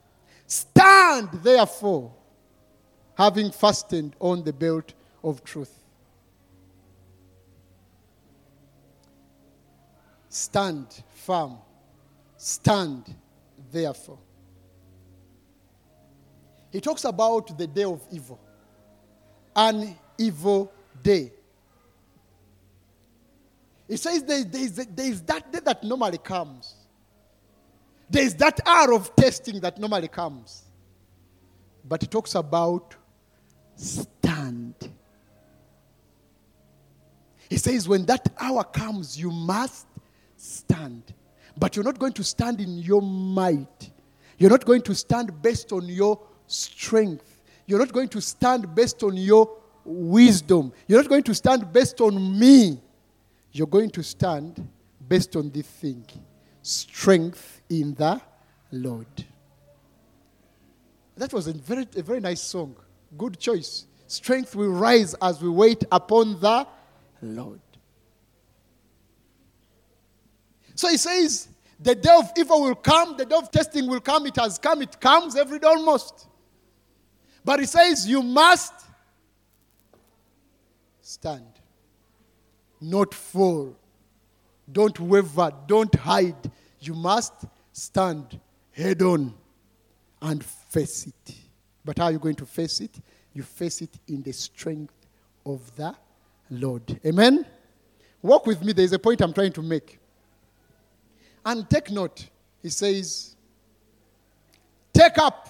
Stand 0.48 1.30
therefore, 1.44 2.14
having 3.18 3.52
fastened 3.52 4.16
on 4.20 4.44
the 4.44 4.54
belt 4.54 4.94
of 5.24 5.44
truth. 5.44 5.80
Stand 10.30 11.04
firm. 11.14 11.58
Stand 12.36 13.16
therefore. 13.72 14.20
He 16.72 16.82
talks 16.82 17.06
about 17.06 17.58
the 17.58 17.66
day 17.66 17.86
of 17.86 18.02
evil. 18.12 18.40
An 19.56 19.96
evil 20.18 20.74
day. 21.02 21.32
He 23.88 23.98
says 23.98 24.24
there, 24.24 24.40
is, 24.40 24.76
there 24.76 25.06
is 25.06 25.22
that 25.24 25.52
day 25.52 25.60
that 25.64 25.84
normally 25.84 26.18
comes. 26.18 26.74
There 28.10 28.24
is 28.24 28.36
that 28.36 28.60
hour 28.66 28.94
of 28.94 29.16
testing 29.16 29.60
that 29.62 29.80
normally 29.80 30.08
comes. 30.08 30.64
But 31.88 32.02
he 32.02 32.08
talks 32.08 32.36
about 32.36 32.96
stand. 33.76 34.74
He 37.50 37.58
says, 37.58 37.88
when 37.88 38.06
that 38.08 38.28
hour 38.40 38.64
comes, 38.64 39.20
you 39.20 39.30
must 39.30 39.86
stand. 40.36 41.14
But 41.58 41.76
you're 41.76 41.86
not 41.86 42.00
going 42.00 42.14
to 42.14 42.24
stand 42.24 42.60
in 42.60 42.80
your 42.80 43.02
might. 43.02 43.92
You're 44.38 44.50
not 44.50 44.66
going 44.66 44.82
to 44.84 44.96
stand 44.96 45.42
based 45.42 45.72
on 45.72 45.88
your 45.88 46.20
strength. 46.48 47.42
You're 47.68 47.80
not 47.80 47.92
going 47.92 48.10
to 48.10 48.22
stand 48.22 48.74
based 48.74 49.04
on 49.04 49.16
your 49.16 49.50
wisdom. 49.84 50.74
You're 50.88 51.02
not 51.02 51.10
going 51.10 51.24
to 51.24 51.36
stand 51.36 51.72
based 51.72 52.02
on 52.02 52.38
me. 52.38 52.82
You're 53.56 53.68
going 53.68 53.90
to 53.92 54.04
stand 54.04 54.68
based 55.08 55.38
on 55.38 55.50
this 55.50 55.66
thing 55.66 56.06
strength 56.62 57.62
in 57.70 57.94
the 57.94 58.20
Lord. 58.70 59.08
That 61.16 61.32
was 61.32 61.48
a 61.48 61.54
very, 61.54 61.88
a 61.96 62.02
very 62.02 62.20
nice 62.20 62.42
song. 62.42 62.76
Good 63.18 63.40
choice. 63.40 63.86
Strength 64.08 64.58
will 64.58 64.72
rise 64.72 65.14
as 65.22 65.42
we 65.42 65.48
wait 65.48 65.86
upon 65.90 66.38
the 66.42 66.68
Lord. 67.22 67.62
So 70.76 70.90
he 70.90 70.98
says, 70.98 71.48
the 71.80 71.96
day 71.96 72.14
of 72.14 72.30
evil 72.38 72.62
will 72.62 72.76
come, 72.76 73.16
the 73.16 73.26
day 73.26 73.38
of 73.38 73.50
testing 73.52 73.88
will 73.88 74.02
come. 74.02 74.26
It 74.26 74.36
has 74.36 74.58
come, 74.58 74.82
it 74.82 75.00
comes 75.00 75.38
every 75.38 75.60
day 75.60 75.68
almost. 75.68 76.28
But 77.46 77.62
he 77.62 77.68
says, 77.68 78.06
you 78.06 78.22
must 78.22 78.74
stand, 81.00 81.55
not 82.82 83.14
fall. 83.14 83.76
Don't 84.72 85.00
waver, 85.00 85.52
don't 85.68 85.94
hide. 85.96 86.52
You 86.80 86.94
must 86.94 87.34
stand 87.72 88.40
head 88.72 89.02
on 89.02 89.34
and 90.22 90.44
face 90.44 91.08
it. 91.08 91.36
But 91.84 92.00
how 92.00 92.06
are 92.06 92.12
you 92.12 92.20
going 92.20 92.36
to 92.36 92.46
face 92.46 92.82
it? 92.82 93.00
You 93.34 93.44
face 93.44 93.82
it 93.82 93.92
in 94.08 94.22
the 94.24 94.32
strength 94.32 94.94
of 95.46 95.76
the 95.76 95.96
Lord. 96.50 97.00
Amen? 97.06 97.46
Walk 98.22 98.48
with 98.48 98.64
me. 98.64 98.74
There 98.74 98.86
is 98.86 98.94
a 98.94 99.00
point 99.00 99.22
I'm 99.22 99.34
trying 99.34 99.54
to 99.54 99.62
make. 99.62 100.00
And 101.46 101.70
take 101.70 101.92
note. 101.92 102.28
He 102.62 102.70
says, 102.70 103.36
Take 104.92 105.18
up 105.18 105.50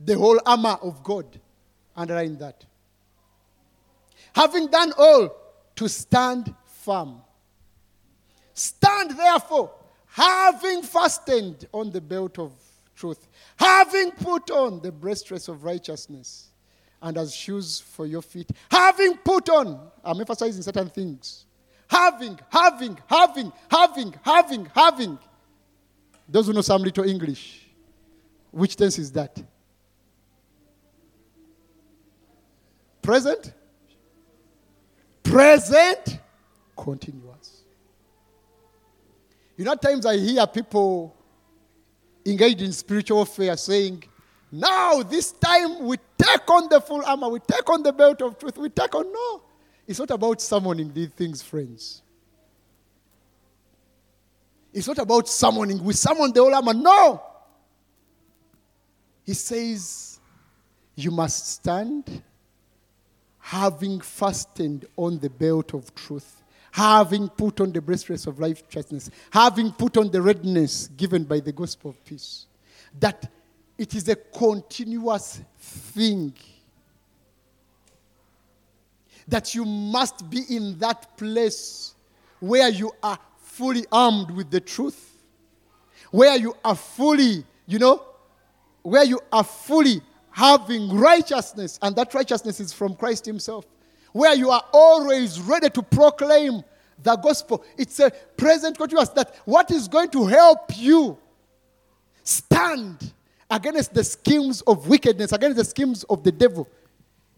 the 0.00 0.16
whole 0.16 0.40
armor 0.46 0.78
of 0.80 1.02
God. 1.02 1.26
Underline 1.96 2.38
that. 2.38 2.64
Having 4.34 4.68
done 4.68 4.92
all, 4.96 5.36
to 5.78 5.88
stand 5.88 6.52
firm. 6.64 7.20
Stand 8.52 9.12
therefore, 9.12 9.70
having 10.06 10.82
fastened 10.82 11.68
on 11.72 11.92
the 11.92 12.00
belt 12.00 12.36
of 12.40 12.52
truth, 12.96 13.28
having 13.56 14.10
put 14.10 14.50
on 14.50 14.80
the 14.80 14.90
breastplate 14.90 15.46
of 15.46 15.62
righteousness, 15.62 16.48
and 17.00 17.16
as 17.16 17.32
shoes 17.32 17.78
for 17.78 18.06
your 18.06 18.22
feet, 18.22 18.50
having 18.68 19.16
put 19.18 19.48
on, 19.50 19.88
I'm 20.02 20.18
emphasizing 20.18 20.62
certain 20.62 20.90
things. 20.90 21.44
Having, 21.88 22.40
having, 22.50 22.98
having, 23.06 23.52
having, 23.70 24.14
having, 24.24 24.66
having. 24.74 25.18
Those 26.28 26.48
who 26.48 26.54
know 26.54 26.60
some 26.60 26.82
little 26.82 27.04
English, 27.04 27.68
which 28.50 28.74
tense 28.74 28.98
is 28.98 29.12
that? 29.12 29.40
Present? 33.00 33.52
Present? 35.38 36.18
Continuous. 36.76 37.62
You 39.56 39.64
know, 39.64 39.76
times 39.76 40.04
I 40.04 40.16
hear 40.16 40.44
people 40.48 41.14
engaged 42.26 42.60
in 42.60 42.72
spiritual 42.72 43.18
warfare 43.18 43.56
saying, 43.56 44.02
now, 44.50 45.00
this 45.04 45.30
time 45.30 45.86
we 45.86 45.96
take 46.20 46.50
on 46.50 46.68
the 46.68 46.80
full 46.80 47.04
armor, 47.04 47.28
we 47.28 47.38
take 47.38 47.70
on 47.70 47.84
the 47.84 47.92
belt 47.92 48.20
of 48.20 48.36
truth, 48.36 48.58
we 48.58 48.68
take 48.68 48.92
on. 48.92 49.12
No. 49.12 49.42
It's 49.86 50.00
not 50.00 50.10
about 50.10 50.42
summoning 50.42 50.92
these 50.92 51.10
things, 51.10 51.40
friends. 51.40 52.02
It's 54.72 54.88
not 54.88 54.98
about 54.98 55.28
summoning. 55.28 55.84
We 55.84 55.92
summon 55.92 56.32
the 56.32 56.40
whole 56.40 56.52
armor. 56.52 56.74
No. 56.74 57.22
He 59.24 59.34
says, 59.34 60.18
You 60.96 61.12
must 61.12 61.52
stand 61.52 62.24
having 63.48 63.98
fastened 63.98 64.84
on 64.94 65.18
the 65.20 65.30
belt 65.30 65.72
of 65.72 65.94
truth, 65.94 66.42
having 66.70 67.30
put 67.30 67.62
on 67.62 67.72
the 67.72 67.80
breastplate 67.80 68.26
of 68.26 68.38
righteousness, 68.38 69.10
having 69.30 69.72
put 69.72 69.96
on 69.96 70.10
the 70.10 70.20
readiness 70.20 70.88
given 70.98 71.24
by 71.24 71.40
the 71.40 71.50
gospel 71.50 71.88
of 71.88 72.04
peace. 72.04 72.44
That 73.00 73.30
it 73.78 73.94
is 73.94 74.06
a 74.10 74.16
continuous 74.16 75.40
thing. 75.58 76.34
That 79.26 79.54
you 79.54 79.64
must 79.64 80.28
be 80.28 80.42
in 80.50 80.78
that 80.80 81.16
place 81.16 81.94
where 82.40 82.68
you 82.68 82.92
are 83.02 83.18
fully 83.38 83.86
armed 83.90 84.30
with 84.30 84.50
the 84.50 84.60
truth, 84.60 85.16
where 86.10 86.36
you 86.36 86.54
are 86.62 86.76
fully, 86.76 87.44
you 87.64 87.78
know, 87.78 88.04
where 88.82 89.04
you 89.04 89.20
are 89.32 89.44
fully 89.44 90.02
having 90.38 90.96
righteousness, 90.96 91.80
and 91.82 91.96
that 91.96 92.14
righteousness 92.14 92.60
is 92.60 92.72
from 92.72 92.94
Christ 92.94 93.26
Himself, 93.26 93.66
where 94.12 94.36
you 94.36 94.50
are 94.50 94.62
always 94.72 95.40
ready 95.40 95.68
to 95.68 95.82
proclaim 95.82 96.62
the 97.02 97.16
gospel. 97.16 97.64
It's 97.76 97.98
a 97.98 98.12
present 98.36 98.78
continuous 98.78 99.08
that 99.10 99.34
what 99.46 99.72
is 99.72 99.88
going 99.88 100.10
to 100.10 100.26
help 100.26 100.78
you 100.78 101.18
stand 102.22 103.12
against 103.50 103.92
the 103.92 104.04
schemes 104.04 104.60
of 104.60 104.86
wickedness, 104.86 105.32
against 105.32 105.56
the 105.56 105.64
schemes 105.64 106.04
of 106.04 106.22
the 106.22 106.30
devil, 106.30 106.68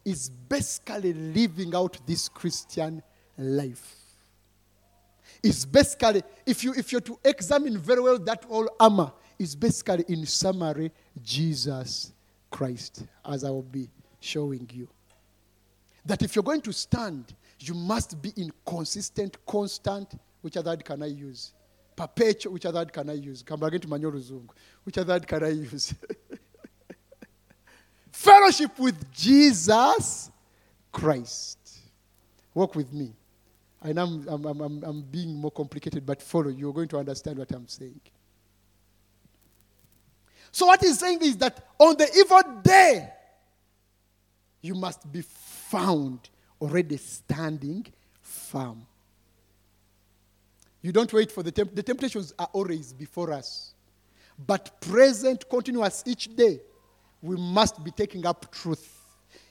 is 0.04 0.28
basically 0.28 1.14
living 1.14 1.74
out 1.74 1.96
this 2.06 2.28
Christian 2.28 3.02
life. 3.38 3.96
It's 5.42 5.64
basically, 5.64 6.22
if, 6.44 6.62
you, 6.62 6.74
if 6.74 6.92
you're 6.92 7.00
to 7.00 7.18
examine 7.24 7.78
very 7.78 8.02
well 8.02 8.18
that 8.18 8.44
whole 8.44 8.68
armor, 8.78 9.10
is 9.38 9.56
basically, 9.56 10.04
in 10.08 10.26
summary, 10.26 10.92
Jesus 11.22 12.12
Christ, 12.50 13.06
as 13.24 13.44
I 13.44 13.50
will 13.50 13.62
be 13.62 13.88
showing 14.20 14.68
you. 14.72 14.88
That 16.04 16.22
if 16.22 16.34
you're 16.34 16.42
going 16.42 16.62
to 16.62 16.72
stand, 16.72 17.34
you 17.58 17.74
must 17.74 18.20
be 18.20 18.32
in 18.36 18.50
consistent, 18.66 19.36
constant, 19.46 20.14
which 20.40 20.56
other 20.56 20.70
word 20.70 20.84
can 20.84 21.02
I 21.02 21.06
use? 21.06 21.52
Perpetual, 21.94 22.54
which 22.54 22.66
other 22.66 22.80
word 22.80 22.92
can 22.92 23.10
I 23.10 23.14
use? 23.14 23.42
Into 23.42 23.88
Manyoruzungu. 23.88 24.50
Which 24.84 24.98
other 24.98 25.14
word 25.14 25.26
can 25.26 25.44
I 25.44 25.50
use? 25.50 25.94
Fellowship 28.12 28.78
with 28.78 29.12
Jesus 29.12 30.30
Christ. 30.90 31.58
Walk 32.54 32.74
with 32.74 32.92
me. 32.92 33.12
I 33.82 33.92
know 33.92 34.04
I'm, 34.04 34.44
I'm, 34.44 34.60
I'm, 34.60 34.84
I'm 34.84 35.02
being 35.02 35.34
more 35.34 35.50
complicated, 35.50 36.04
but 36.04 36.20
follow. 36.20 36.48
You're 36.48 36.72
going 36.72 36.88
to 36.88 36.98
understand 36.98 37.38
what 37.38 37.50
I'm 37.52 37.68
saying. 37.68 38.00
So, 40.52 40.66
what 40.66 40.80
he's 40.80 40.98
saying 40.98 41.20
is 41.22 41.36
that 41.38 41.64
on 41.78 41.96
the 41.96 42.08
evil 42.16 42.60
day, 42.62 43.08
you 44.62 44.74
must 44.74 45.10
be 45.10 45.22
found 45.22 46.28
already 46.60 46.96
standing 46.96 47.86
firm. 48.20 48.86
You 50.82 50.92
don't 50.92 51.12
wait 51.12 51.30
for 51.30 51.42
the 51.42 51.52
temp- 51.52 51.74
the 51.74 51.82
temptations 51.82 52.34
are 52.38 52.48
always 52.52 52.92
before 52.92 53.32
us. 53.32 53.74
But 54.46 54.80
present, 54.80 55.48
continuous 55.48 56.02
each 56.06 56.34
day, 56.34 56.60
we 57.20 57.36
must 57.36 57.82
be 57.84 57.90
taking 57.90 58.24
up 58.24 58.50
truth. 58.50 58.98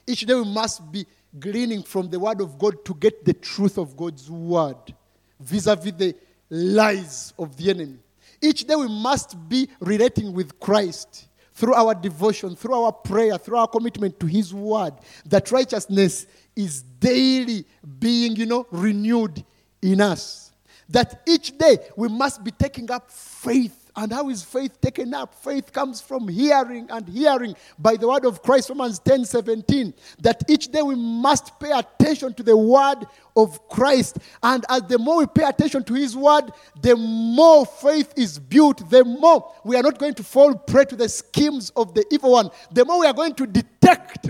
Each 0.06 0.20
day 0.20 0.34
we 0.34 0.44
must 0.44 0.90
be 0.90 1.06
gleaning 1.38 1.82
from 1.82 2.10
the 2.10 2.18
word 2.18 2.40
of 2.40 2.58
God 2.58 2.84
to 2.84 2.94
get 2.94 3.24
the 3.24 3.32
truth 3.34 3.78
of 3.78 3.96
God's 3.96 4.28
word 4.28 4.94
vis-a-vis 5.38 5.92
the 5.92 6.14
lies 6.50 7.32
of 7.38 7.56
the 7.56 7.70
enemy. 7.70 7.98
Each 8.42 8.66
day 8.66 8.74
we 8.74 8.88
must 8.88 9.48
be 9.48 9.68
relating 9.80 10.32
with 10.32 10.58
Christ 10.58 11.28
through 11.54 11.74
our 11.74 11.94
devotion, 11.94 12.56
through 12.56 12.74
our 12.74 12.92
prayer, 12.92 13.36
through 13.36 13.58
our 13.58 13.68
commitment 13.68 14.18
to 14.20 14.26
His 14.26 14.54
Word. 14.54 14.94
That 15.26 15.50
righteousness 15.52 16.26
is 16.56 16.82
daily 16.82 17.66
being, 17.98 18.36
you 18.36 18.46
know, 18.46 18.66
renewed 18.70 19.44
in 19.82 20.00
us. 20.00 20.52
That 20.88 21.22
each 21.26 21.56
day 21.56 21.78
we 21.96 22.08
must 22.08 22.42
be 22.42 22.50
taking 22.50 22.90
up 22.90 23.10
faith. 23.10 23.79
And 23.96 24.12
how 24.12 24.28
is 24.28 24.42
faith 24.42 24.80
taken 24.80 25.14
up? 25.14 25.34
Faith 25.34 25.72
comes 25.72 26.00
from 26.00 26.28
hearing 26.28 26.86
and 26.90 27.08
hearing 27.08 27.54
by 27.78 27.96
the 27.96 28.08
word 28.08 28.24
of 28.24 28.42
Christ, 28.42 28.68
Romans 28.68 28.98
10 29.00 29.24
17. 29.24 29.94
That 30.20 30.42
each 30.48 30.70
day 30.70 30.82
we 30.82 30.94
must 30.94 31.58
pay 31.58 31.72
attention 31.72 32.34
to 32.34 32.42
the 32.42 32.56
word 32.56 33.06
of 33.36 33.68
Christ. 33.68 34.18
And 34.42 34.64
as 34.68 34.82
the 34.82 34.98
more 34.98 35.18
we 35.18 35.26
pay 35.26 35.44
attention 35.44 35.84
to 35.84 35.94
his 35.94 36.16
word, 36.16 36.50
the 36.80 36.96
more 36.96 37.66
faith 37.66 38.12
is 38.16 38.38
built, 38.38 38.88
the 38.90 39.04
more 39.04 39.52
we 39.64 39.76
are 39.76 39.82
not 39.82 39.98
going 39.98 40.14
to 40.14 40.22
fall 40.22 40.54
prey 40.54 40.84
to 40.86 40.96
the 40.96 41.08
schemes 41.08 41.70
of 41.76 41.94
the 41.94 42.04
evil 42.10 42.32
one, 42.32 42.50
the 42.70 42.84
more 42.84 43.00
we 43.00 43.06
are 43.06 43.12
going 43.12 43.34
to 43.34 43.46
detect 43.46 43.79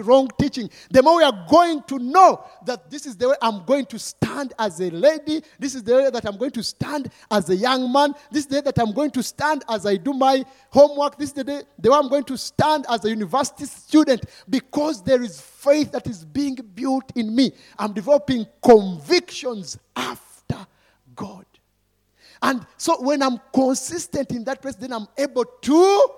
wrong 0.02 0.29
teaching, 0.38 0.71
the 0.90 1.02
more 1.02 1.17
we 1.17 1.23
are 1.23 1.47
going 1.49 1.83
to 1.85 1.99
know 1.99 2.45
that 2.64 2.90
this 2.90 3.07
is 3.07 3.17
the 3.17 3.29
way 3.29 3.37
I'm 3.40 3.64
going 3.64 3.87
to 3.87 3.99
stand 3.99 4.52
as 4.59 4.81
a 4.81 4.90
lady, 4.90 5.43
this 5.59 5.75
is 5.75 5.83
the 5.83 5.95
way 5.95 6.11
that 6.11 6.25
I'm 6.26 6.37
going 6.37 6.50
to 6.52 6.62
stand 6.62 7.11
as 7.31 7.49
a 7.50 7.57
young 7.57 7.93
man, 7.93 8.14
this 8.31 8.45
is 8.45 8.47
the 8.49 8.57
way 8.57 8.62
that 8.62 8.79
I'm 8.79 8.93
going 8.93 9.11
to 9.12 9.23
stand 9.23 9.64
as 9.69 9.87
I 9.87 9.97
do 9.97 10.12
my 10.12 10.45
homework, 10.71 11.17
this 11.19 11.31
is 11.31 11.35
the, 11.35 11.45
day, 11.45 11.62
the 11.79 11.90
way 11.90 11.97
I'm 11.97 12.09
going 12.09 12.25
to 12.25 12.37
stand 12.37 12.87
as 12.88 13.05
a 13.05 13.11
university 13.11 13.67
student 13.67 14.25
because 14.49 15.02
there 15.02 15.23
is 15.23 15.40
faith 15.40 15.93
that 15.93 16.07
is 16.07 16.25
being 16.25 16.57
built 16.75 17.12
in 17.14 17.35
me. 17.35 17.52
I'm 17.79 17.93
developing 17.93 18.47
convictions 18.62 19.78
after 19.95 20.67
God. 21.15 21.45
And 22.43 22.67
so 22.76 23.00
when 23.02 23.23
I'm 23.23 23.39
consistent 23.52 24.30
in 24.30 24.45
that 24.45 24.63
place, 24.63 24.75
then 24.75 24.93
I'm 24.93 25.06
able 25.19 25.45
to 25.45 26.08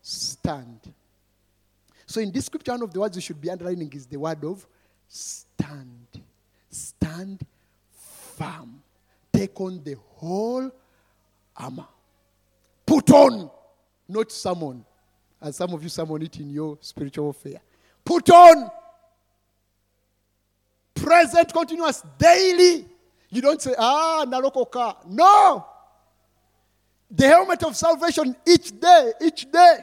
stand. 0.00 0.92
So 2.12 2.20
in 2.20 2.30
this 2.30 2.44
scripture, 2.44 2.72
one 2.72 2.82
of 2.82 2.92
the 2.92 3.00
words 3.00 3.16
you 3.16 3.22
should 3.22 3.40
be 3.40 3.48
underlining 3.48 3.90
is 3.94 4.04
the 4.04 4.18
word 4.18 4.44
of 4.44 4.66
stand. 5.08 6.08
Stand 6.68 7.40
firm. 8.36 8.82
Take 9.32 9.58
on 9.58 9.82
the 9.82 9.96
whole 10.16 10.70
armor. 11.56 11.86
Put 12.84 13.10
on, 13.12 13.50
not 14.06 14.30
summon. 14.30 14.84
As 15.40 15.56
some 15.56 15.72
of 15.72 15.82
you 15.82 15.88
summon 15.88 16.20
it 16.20 16.38
in 16.38 16.50
your 16.50 16.76
spiritual 16.82 17.24
warfare. 17.24 17.62
Put 18.04 18.28
on 18.28 18.70
present, 20.94 21.50
continuous, 21.50 22.04
daily. 22.18 22.84
You 23.30 23.40
don't 23.40 23.62
say, 23.62 23.74
ah, 23.78 24.26
narokoka. 24.28 24.96
No. 25.08 25.64
The 27.10 27.26
helmet 27.26 27.62
of 27.62 27.74
salvation 27.74 28.36
each 28.46 28.78
day, 28.78 29.12
each 29.22 29.50
day. 29.50 29.78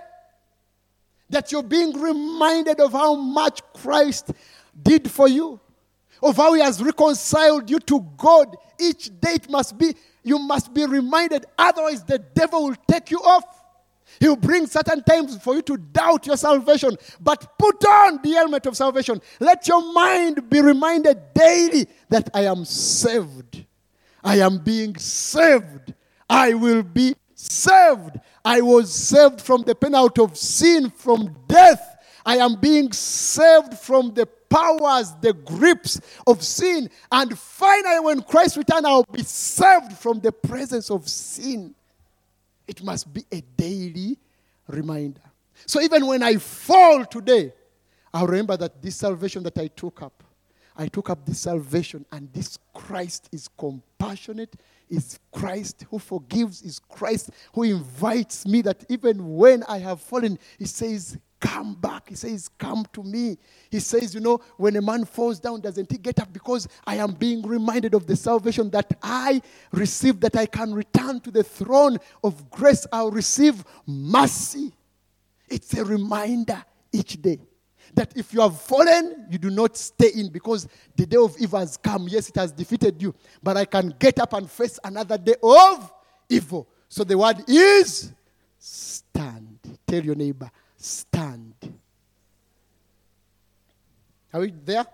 That 1.30 1.52
you're 1.52 1.64
being 1.64 2.00
reminded 2.00 2.80
of 2.80 2.94
how 2.94 3.16
much 3.16 3.62
Christ 3.74 4.32
did 4.82 5.10
for 5.10 5.28
you, 5.28 5.60
of 6.22 6.38
how 6.38 6.54
He 6.54 6.62
has 6.62 6.82
reconciled 6.82 7.70
you 7.70 7.80
to 7.80 8.06
God. 8.18 8.56
Each 8.80 9.10
day 9.20 9.34
it 9.34 9.50
must 9.50 9.78
be, 9.78 9.96
you 10.24 10.40
must 10.40 10.74
be 10.74 10.86
reminded, 10.86 11.46
otherwise, 11.58 12.04
the 12.04 12.20
devil 12.20 12.66
will 12.66 12.76
take 12.88 13.12
you 13.12 13.20
off. 13.20 13.44
He'll 14.20 14.36
bring 14.36 14.66
certain 14.68 15.04
times 15.04 15.38
for 15.42 15.56
you 15.56 15.62
to 15.64 15.78
doubt 15.78 16.26
your 16.26 16.36
salvation. 16.36 16.98
But 17.22 17.58
put 17.58 17.86
on 17.86 18.20
the 18.22 18.32
helmet 18.32 18.66
of 18.66 18.76
salvation. 18.76 19.22
Let 19.40 19.68
your 19.68 19.94
mind 19.94 20.50
be 20.50 20.62
reminded 20.62 21.34
daily 21.34 21.88
that 22.10 22.30
I 22.34 22.46
am 22.46 22.66
saved. 22.66 23.66
I 24.24 24.40
am 24.40 24.58
being 24.58 24.98
saved. 24.98 25.94
I 26.30 26.54
will 26.54 26.84
be 26.84 27.16
saved. 27.40 28.20
I 28.44 28.62
was 28.62 28.94
saved 28.94 29.42
from 29.42 29.64
the 29.64 29.76
penalty 29.76 30.22
of 30.22 30.38
sin, 30.38 30.90
from 30.90 31.36
death. 31.48 31.98
I 32.26 32.38
am 32.38 32.56
being 32.56 32.92
saved 32.92 33.76
from 33.76 34.14
the 34.14 34.26
powers, 34.26 35.14
the 35.22 35.34
grips 35.34 36.02
of 36.28 36.44
sin. 36.44 36.90
And 37.12 37.38
finally, 37.38 38.00
when 38.02 38.22
Christ 38.22 38.58
returns, 38.58 38.86
I'll 38.86 39.04
be 39.04 39.24
saved 39.24 39.94
from 39.94 40.20
the 40.20 40.32
presence 40.32 40.92
of 40.92 41.08
sin. 41.08 41.74
It 42.68 42.84
must 42.84 43.12
be 43.14 43.24
a 43.32 43.42
daily 43.42 44.18
reminder. 44.68 45.22
So 45.66 45.82
even 45.82 46.06
when 46.08 46.22
I 46.24 46.36
fall 46.36 47.06
today, 47.06 47.54
I'll 48.14 48.28
remember 48.28 48.58
that 48.58 48.82
this 48.82 48.98
salvation 48.98 49.44
that 49.44 49.58
I 49.58 49.68
took 49.68 50.02
up, 50.02 50.24
I 50.76 50.88
took 50.88 51.10
up 51.10 51.26
this 51.26 51.40
salvation, 51.42 52.06
and 52.12 52.32
this 52.34 52.58
Christ 52.74 53.30
is 53.32 53.48
compassionate, 53.58 54.56
is 54.90 55.20
Christ 55.32 55.86
who 55.90 56.00
forgives, 56.00 56.62
is 56.62 56.80
Christ 56.80 57.32
who 57.54 57.64
invites 57.64 58.46
me 58.46 58.62
that 58.64 58.84
even 58.90 59.36
when 59.36 59.64
I 59.64 59.80
have 59.80 60.02
fallen, 60.02 60.40
He 60.58 60.66
says, 60.66 61.18
Come 61.40 61.76
back. 61.76 62.10
He 62.10 62.16
says, 62.16 62.50
Come 62.58 62.86
to 62.94 63.04
me. 63.04 63.38
He 63.72 63.80
says, 63.80 64.14
You 64.14 64.22
know, 64.22 64.40
when 64.58 64.76
a 64.76 64.82
man 64.82 65.06
falls 65.06 65.40
down, 65.40 65.62
doesn't 65.62 65.92
he 65.92 65.98
get 65.98 66.20
up? 66.20 66.34
Because 66.34 66.68
I 66.86 66.96
am 66.98 67.14
being 67.14 67.42
reminded 67.44 67.94
of 67.94 68.08
the 68.08 68.16
salvation 68.16 68.70
that 68.72 68.94
I 69.02 69.42
received, 69.72 70.22
that 70.22 70.36
I 70.36 70.46
can 70.48 70.74
return 70.74 71.22
to 71.22 71.32
the 71.32 71.44
throne 71.44 71.98
of 72.24 72.50
grace. 72.52 72.86
I'll 72.92 73.12
receive 73.12 73.64
mercy. 73.88 74.74
It's 75.50 75.74
a 75.76 75.86
reminder 75.86 76.64
each 76.92 77.22
day 77.22 77.40
that 77.94 78.16
if 78.16 78.34
you 78.34 78.42
have 78.42 78.60
fallen, 78.60 79.28
you 79.30 79.38
do 79.38 79.50
not 79.50 79.78
stay 79.78 80.12
in 80.16 80.30
because 80.30 80.68
the 80.96 81.06
day 81.06 81.18
of 81.18 81.36
evil 81.40 81.60
has 81.60 81.78
come. 81.78 82.08
Yes, 82.08 82.30
it 82.30 82.36
has 82.36 82.52
defeated 82.52 83.02
you, 83.02 83.14
but 83.42 83.58
I 83.58 83.66
can 83.66 83.94
get 84.00 84.20
up 84.20 84.34
and 84.34 84.50
face 84.50 84.80
another 84.84 85.18
day 85.18 85.36
of 85.42 85.92
evil. 86.30 86.68
So 86.88 87.04
the 87.04 87.18
word 87.18 87.44
is 87.48 88.12
stand. 88.58 89.60
Tell 89.88 90.04
your 90.04 90.16
neighbor, 90.16 90.50
stand. 90.78 91.54
Are 94.34 94.42
we 94.42 94.52
there? 94.52 94.86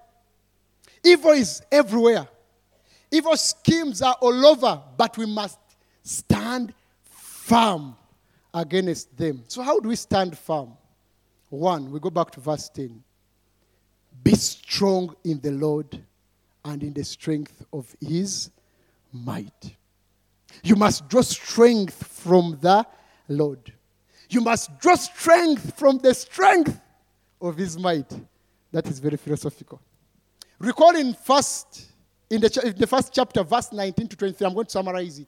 Evil 1.03 1.31
is 1.31 1.61
everywhere. 1.71 2.27
Evil 3.11 3.37
schemes 3.37 4.01
are 4.01 4.15
all 4.19 4.45
over, 4.45 4.81
but 4.97 5.17
we 5.17 5.25
must 5.25 5.59
stand 6.01 6.73
firm 7.01 7.95
against 8.53 9.15
them. 9.15 9.43
So, 9.47 9.61
how 9.61 9.79
do 9.79 9.89
we 9.89 9.95
stand 9.95 10.37
firm? 10.37 10.71
One, 11.49 11.91
we 11.91 11.99
go 11.99 12.09
back 12.09 12.31
to 12.31 12.39
verse 12.39 12.69
10. 12.69 13.03
Be 14.23 14.35
strong 14.35 15.15
in 15.23 15.39
the 15.39 15.51
Lord 15.51 16.03
and 16.63 16.81
in 16.81 16.93
the 16.93 17.03
strength 17.03 17.63
of 17.71 17.95
his 18.01 18.49
might. 19.11 19.75
You 20.63 20.75
must 20.75 21.07
draw 21.09 21.21
strength 21.21 22.07
from 22.07 22.57
the 22.61 22.85
Lord. 23.27 23.73
You 24.29 24.41
must 24.41 24.79
draw 24.79 24.95
strength 24.95 25.77
from 25.77 25.99
the 25.99 26.13
strength 26.13 26.79
of 27.41 27.57
his 27.57 27.77
might. 27.77 28.11
That 28.71 28.87
is 28.87 28.99
very 28.99 29.17
philosophical. 29.17 29.81
Recall 30.59 30.95
in 30.95 31.13
First 31.13 31.91
in 32.29 32.41
the, 32.41 32.61
in 32.65 32.75
the 32.77 32.87
first 32.87 33.13
chapter, 33.13 33.43
verse 33.43 33.71
19 33.71 34.07
to 34.07 34.15
23. 34.17 34.47
I'm 34.47 34.53
going 34.53 34.65
to 34.65 34.71
summarize 34.71 35.19
it. 35.19 35.27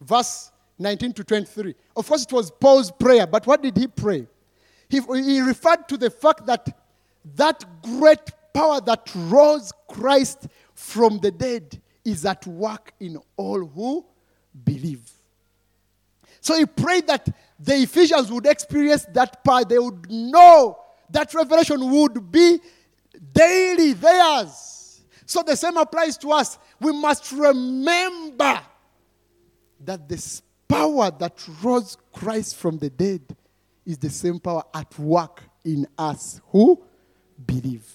Verse 0.00 0.50
19 0.78 1.12
to 1.14 1.24
23. 1.24 1.74
Of 1.96 2.08
course, 2.08 2.24
it 2.24 2.32
was 2.32 2.50
Paul's 2.50 2.90
prayer, 2.90 3.26
but 3.26 3.46
what 3.46 3.62
did 3.62 3.76
he 3.76 3.86
pray? 3.86 4.26
He, 4.92 5.00
he 5.22 5.40
referred 5.40 5.88
to 5.88 5.96
the 5.96 6.10
fact 6.10 6.44
that 6.44 6.68
that 7.36 7.64
great 7.80 8.30
power 8.52 8.78
that 8.82 9.10
rose 9.16 9.72
Christ 9.88 10.48
from 10.74 11.16
the 11.16 11.30
dead 11.30 11.80
is 12.04 12.26
at 12.26 12.46
work 12.46 12.92
in 13.00 13.18
all 13.38 13.64
who 13.64 14.04
believe. 14.64 15.10
So 16.42 16.58
he 16.58 16.66
prayed 16.66 17.06
that 17.06 17.26
the 17.58 17.76
Ephesians 17.76 18.30
would 18.30 18.44
experience 18.44 19.06
that 19.14 19.42
power. 19.42 19.64
They 19.64 19.78
would 19.78 20.10
know 20.10 20.78
that 21.08 21.32
revelation 21.32 21.90
would 21.90 22.30
be 22.30 22.58
daily 23.32 23.94
theirs. 23.94 25.00
So 25.24 25.42
the 25.42 25.56
same 25.56 25.78
applies 25.78 26.18
to 26.18 26.32
us. 26.32 26.58
We 26.78 26.92
must 26.92 27.32
remember 27.32 28.60
that 29.86 30.06
this 30.06 30.42
power 30.68 31.10
that 31.18 31.42
rose 31.62 31.96
Christ 32.12 32.56
from 32.56 32.76
the 32.76 32.90
dead 32.90 33.22
is 33.84 33.98
the 33.98 34.10
same 34.10 34.38
power 34.38 34.62
at 34.74 34.98
work 34.98 35.42
in 35.64 35.86
us 35.98 36.40
who 36.48 36.82
believe. 37.44 37.86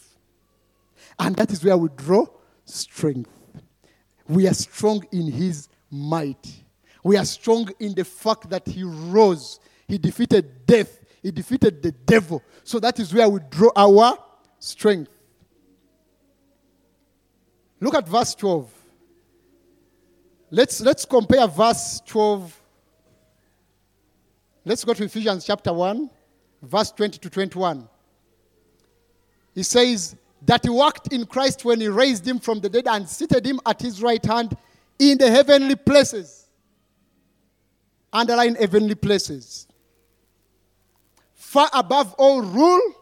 And 1.20 1.36
that 1.36 1.52
is 1.52 1.64
where 1.64 1.78
we 1.78 1.90
draw 1.96 2.26
strength. 2.66 3.30
We 4.28 4.48
are 4.48 4.54
strong 4.54 5.06
in 5.12 5.32
his 5.32 5.70
might. 5.90 6.64
We 7.04 7.18
are 7.18 7.26
strong 7.26 7.70
in 7.80 7.94
the 7.94 8.04
fact 8.04 8.50
that 8.50 8.68
he 8.68 8.84
rose, 8.84 9.60
he 9.88 9.98
defeated 9.98 10.66
death, 10.66 11.00
he 11.24 11.32
defeated 11.32 11.82
the 11.82 11.92
devil. 11.92 12.44
So 12.64 12.80
that 12.80 13.00
is 13.00 13.14
where 13.14 13.30
we 13.30 13.40
draw 13.50 13.70
our 13.76 14.18
strength. 14.60 15.12
Look 17.80 17.96
at 17.96 18.08
verse 18.08 18.36
12. 18.36 18.74
Let's, 20.50 20.82
let's 20.82 21.06
compare 21.06 21.48
verse 21.48 22.02
12. 22.06 22.62
Let's 24.68 24.84
go 24.84 24.94
to 24.94 25.06
Ephesians 25.06 25.46
chapter 25.46 25.72
1, 25.72 26.10
verse 26.62 26.92
20 26.92 27.20
to 27.20 27.30
21. 27.30 27.88
He 29.56 29.64
says, 29.64 30.18
That 30.42 30.66
he 30.66 30.70
worked 30.70 31.14
in 31.14 31.26
Christ 31.26 31.64
when 31.64 31.80
he 31.80 31.88
raised 31.88 32.28
him 32.28 32.38
from 32.38 32.60
the 32.60 32.68
dead 32.68 32.86
and 32.86 33.08
seated 33.08 33.46
him 33.46 33.62
at 33.66 33.82
his 33.82 34.02
right 34.02 34.24
hand 34.26 34.58
in 35.00 35.20
the 35.20 35.32
heavenly 35.32 35.78
places. 35.78 36.48
Underline 38.12 38.56
heavenly 38.56 38.96
places. 38.96 39.70
Far 41.34 41.70
above 41.72 42.14
all 42.16 42.42
rule 42.42 42.94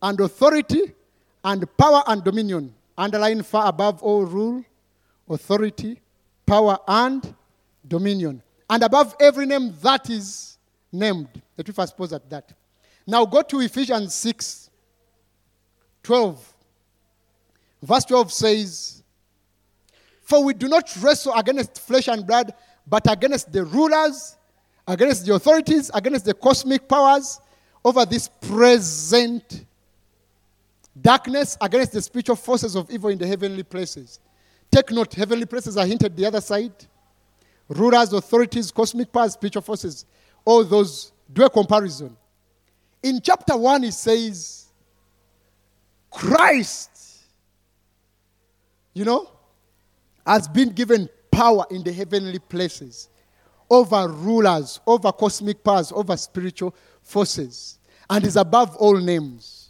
and 0.00 0.18
authority 0.18 0.94
and 1.44 1.66
power 1.76 2.02
and 2.06 2.24
dominion. 2.24 2.74
Underline 2.96 3.42
far 3.42 3.68
above 3.68 4.02
all 4.02 4.24
rule, 4.24 4.64
authority, 5.28 6.00
power, 6.46 6.78
and 6.88 7.34
dominion. 7.86 8.42
And 8.70 8.82
above 8.82 9.14
every 9.20 9.44
name 9.44 9.74
that 9.82 10.08
is 10.08 10.54
named. 10.92 11.28
Let 11.56 11.68
me 11.68 11.74
first 11.74 11.96
pause 11.96 12.12
at 12.12 12.28
that. 12.30 12.52
Now 13.06 13.24
go 13.24 13.42
to 13.42 13.60
Ephesians 13.60 14.14
6 14.14 14.70
12. 16.02 16.54
Verse 17.82 18.04
12 18.04 18.32
says, 18.32 19.02
For 20.22 20.42
we 20.42 20.54
do 20.54 20.68
not 20.68 20.90
wrestle 21.00 21.34
against 21.34 21.80
flesh 21.80 22.08
and 22.08 22.26
blood, 22.26 22.52
but 22.86 23.10
against 23.10 23.52
the 23.52 23.64
rulers, 23.64 24.36
against 24.86 25.26
the 25.26 25.34
authorities, 25.34 25.90
against 25.94 26.24
the 26.24 26.34
cosmic 26.34 26.88
powers 26.88 27.40
over 27.84 28.04
this 28.04 28.28
present 28.28 29.64
darkness, 31.00 31.56
against 31.60 31.92
the 31.92 32.02
spiritual 32.02 32.36
forces 32.36 32.74
of 32.74 32.90
evil 32.90 33.10
in 33.10 33.18
the 33.18 33.26
heavenly 33.26 33.62
places. 33.62 34.20
Take 34.70 34.90
note, 34.90 35.14
heavenly 35.14 35.46
places 35.46 35.76
are 35.76 35.86
hinted 35.86 36.16
the 36.16 36.26
other 36.26 36.40
side. 36.40 36.72
Rulers, 37.68 38.12
authorities, 38.12 38.70
cosmic 38.70 39.12
powers, 39.12 39.34
spiritual 39.34 39.62
forces, 39.62 40.04
all 40.48 40.64
those 40.64 41.12
do 41.30 41.44
a 41.44 41.50
comparison. 41.50 42.16
In 43.02 43.20
chapter 43.20 43.54
1, 43.54 43.84
it 43.84 43.92
says, 43.92 44.68
Christ, 46.10 47.26
you 48.94 49.04
know, 49.04 49.30
has 50.26 50.48
been 50.48 50.70
given 50.70 51.06
power 51.30 51.66
in 51.70 51.82
the 51.82 51.92
heavenly 51.92 52.38
places 52.38 53.10
over 53.68 54.08
rulers, 54.08 54.80
over 54.86 55.12
cosmic 55.12 55.62
powers, 55.62 55.92
over 55.92 56.16
spiritual 56.16 56.74
forces, 57.02 57.78
and 58.08 58.24
is 58.24 58.36
above 58.36 58.74
all 58.76 58.96
names. 58.96 59.68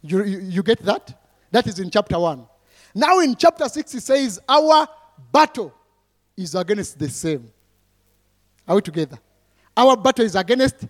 You, 0.00 0.22
you, 0.22 0.38
you 0.38 0.62
get 0.62 0.78
that? 0.84 1.12
That 1.50 1.66
is 1.66 1.80
in 1.80 1.90
chapter 1.90 2.20
1. 2.20 2.46
Now 2.94 3.18
in 3.18 3.34
chapter 3.34 3.68
6, 3.68 3.94
it 3.96 4.00
says, 4.00 4.38
Our 4.48 4.86
battle 5.32 5.74
is 6.36 6.54
against 6.54 7.00
the 7.00 7.08
same. 7.08 7.50
Are 8.68 8.76
we 8.76 8.80
together? 8.80 9.18
Our 9.76 9.96
battle 9.96 10.24
is 10.24 10.34
against 10.34 10.86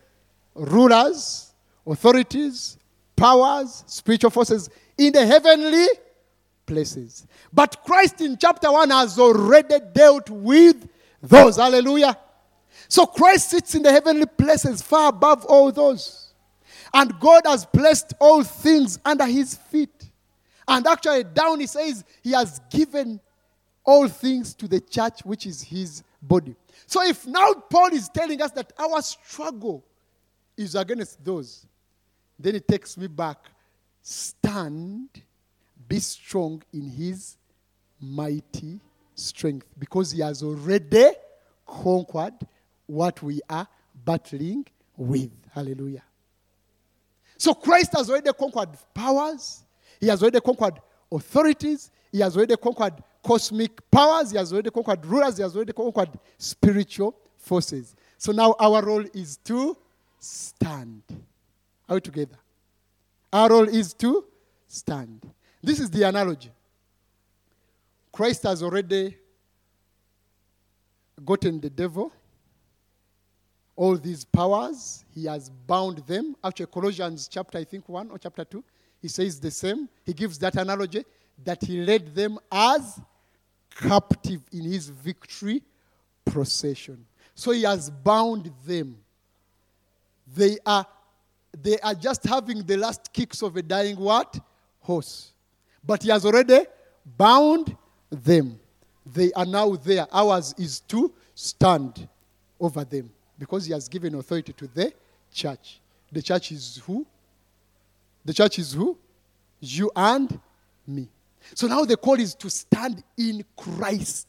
rulers, 0.55 1.53
authorities, 1.87 2.79
powers, 3.16 3.85
spiritual 3.87 4.31
forces 4.31 4.68
in 4.99 5.12
the 5.12 5.27
heavenly 5.27 5.87
places. 6.66 7.27
But 7.53 7.83
Christ 7.85 8.20
in 8.20 8.37
chapter 8.37 8.70
1 8.70 8.90
has 8.90 9.18
already 9.18 9.77
dealt 9.92 10.31
with 10.31 10.88
those. 11.23 11.57
Hallelujah. 11.57 12.16
So 12.88 13.07
Christ 13.07 13.51
sits 13.51 13.75
in 13.75 13.83
the 13.83 13.92
heavenly 13.92 14.27
places 14.27 14.83
far 14.83 15.09
above 15.09 15.44
all 15.47 15.73
those. 15.73 16.33
And 16.92 17.18
God 17.18 17.42
has 17.47 17.66
placed 17.66 18.14
all 18.20 18.44
things 18.44 18.99
under 19.05 19.27
his 19.27 19.55
feet. 19.55 20.11
And 20.66 20.87
actually, 20.87 21.25
down 21.25 21.61
he 21.61 21.66
says, 21.66 22.05
He 22.23 22.33
has 22.33 22.61
given 22.70 23.20
all 23.85 24.09
things 24.09 24.55
to 24.55 24.68
the 24.68 24.81
church, 24.81 25.25
which 25.25 25.47
is 25.47 25.62
his 25.62 26.03
body. 26.23 26.55
So 26.94 27.02
if 27.02 27.26
now 27.26 27.54
Paul 27.54 27.88
is 27.88 28.09
telling 28.09 28.40
us 28.40 28.52
that 28.52 28.72
our 28.78 29.02
struggle 29.02 29.85
is 30.57 30.76
against 30.76 31.24
those, 31.24 31.66
then 32.38 32.54
it 32.54 32.68
takes 32.68 32.96
me 32.96 33.09
back. 33.09 33.38
Stand, 34.00 35.09
be 35.88 35.98
strong 35.98 36.62
in 36.72 36.88
his 36.88 37.37
mighty 38.00 38.78
strength, 39.12 39.66
because 39.76 40.12
he 40.12 40.20
has 40.20 40.44
already 40.44 41.07
conquered 41.66 42.35
what 42.87 43.20
we 43.24 43.40
are 43.50 43.66
battling 44.04 44.64
with. 44.96 45.33
Hallelujah. 45.52 46.04
So 47.37 47.54
Christ 47.54 47.90
has 47.96 48.09
already 48.09 48.33
conquered 48.38 48.68
powers, 48.94 49.64
he 49.98 50.07
has 50.07 50.22
already 50.22 50.38
conquered 50.38 50.74
authorities, 51.11 51.90
he 52.12 52.20
has 52.20 52.37
already 52.37 52.57
conquered 52.57 52.94
cosmic 53.24 53.90
powers, 53.90 54.30
he 54.30 54.37
has 54.37 54.52
already 54.52 54.70
conquered 54.70 55.04
rulers, 55.06 55.37
he 55.37 55.42
has 55.42 55.56
already 55.56 55.72
conquered 55.72 56.10
spiritual 56.38 57.16
forces. 57.37 57.94
So 58.18 58.32
now 58.32 58.54
our 58.58 58.84
role 58.84 59.04
is 59.14 59.38
to 59.44 59.76
stand. 60.18 61.02
Are 61.88 61.96
we 61.96 62.00
together? 62.00 62.37
Our 63.32 63.50
role 63.50 63.68
is 63.68 63.92
to 63.94 64.24
stand. 64.68 65.20
This 65.62 65.80
is 65.80 65.90
the 65.90 66.02
analogy. 66.04 66.50
Christ 68.12 68.44
has 68.44 68.62
already 68.62 69.16
gotten 71.24 71.60
the 71.60 71.70
devil, 71.70 72.12
all 73.76 73.96
these 73.96 74.24
powers, 74.24 75.04
he 75.12 75.24
has 75.26 75.50
bound 75.50 75.98
them. 76.06 76.37
Actually, 76.44 76.66
Colossians 76.66 77.28
chapter, 77.28 77.58
I 77.58 77.64
think, 77.64 77.88
1 77.88 78.10
or 78.10 78.18
chapter 78.18 78.44
2, 78.44 78.62
he 79.02 79.08
says 79.08 79.40
the 79.40 79.50
same. 79.50 79.88
He 80.04 80.12
gives 80.12 80.38
that 80.38 80.54
analogy 80.54 81.04
that 81.44 81.62
he 81.62 81.82
led 81.84 82.14
them 82.14 82.38
as 82.52 83.00
captive 83.74 84.40
in 84.52 84.62
his 84.62 84.88
victory 84.88 85.62
procession. 86.24 87.04
So 87.34 87.50
he 87.50 87.62
has 87.62 87.90
bound 87.90 88.50
them. 88.66 88.96
They 90.34 90.58
are, 90.64 90.87
they 91.60 91.78
are 91.80 91.94
just 91.94 92.24
having 92.24 92.62
the 92.62 92.76
last 92.76 93.12
kicks 93.12 93.42
of 93.42 93.56
a 93.56 93.62
dying 93.62 93.96
what? 93.96 94.38
Horse. 94.80 95.32
But 95.84 96.02
he 96.02 96.10
has 96.10 96.24
already 96.24 96.66
bound 97.16 97.76
them. 98.10 98.58
They 99.06 99.32
are 99.32 99.44
now 99.46 99.76
there. 99.76 100.06
Ours 100.12 100.54
is 100.56 100.80
to 100.80 101.12
stand 101.34 102.08
over 102.58 102.84
them 102.84 103.10
because 103.38 103.66
he 103.66 103.72
has 103.72 103.88
given 103.88 104.14
authority 104.14 104.52
to 104.54 104.66
the 104.66 104.92
church. 105.32 105.80
The 106.10 106.22
church 106.22 106.52
is 106.52 106.80
who? 106.87 107.04
The 108.24 108.32
church 108.32 108.58
is 108.58 108.72
who? 108.72 108.96
You 109.60 109.90
and 109.94 110.40
me. 110.87 111.08
So 111.54 111.66
now 111.66 111.85
the 111.85 111.96
call 111.96 112.18
is 112.18 112.35
to 112.37 112.48
stand 112.48 113.02
in 113.16 113.44
Christ. 113.57 114.26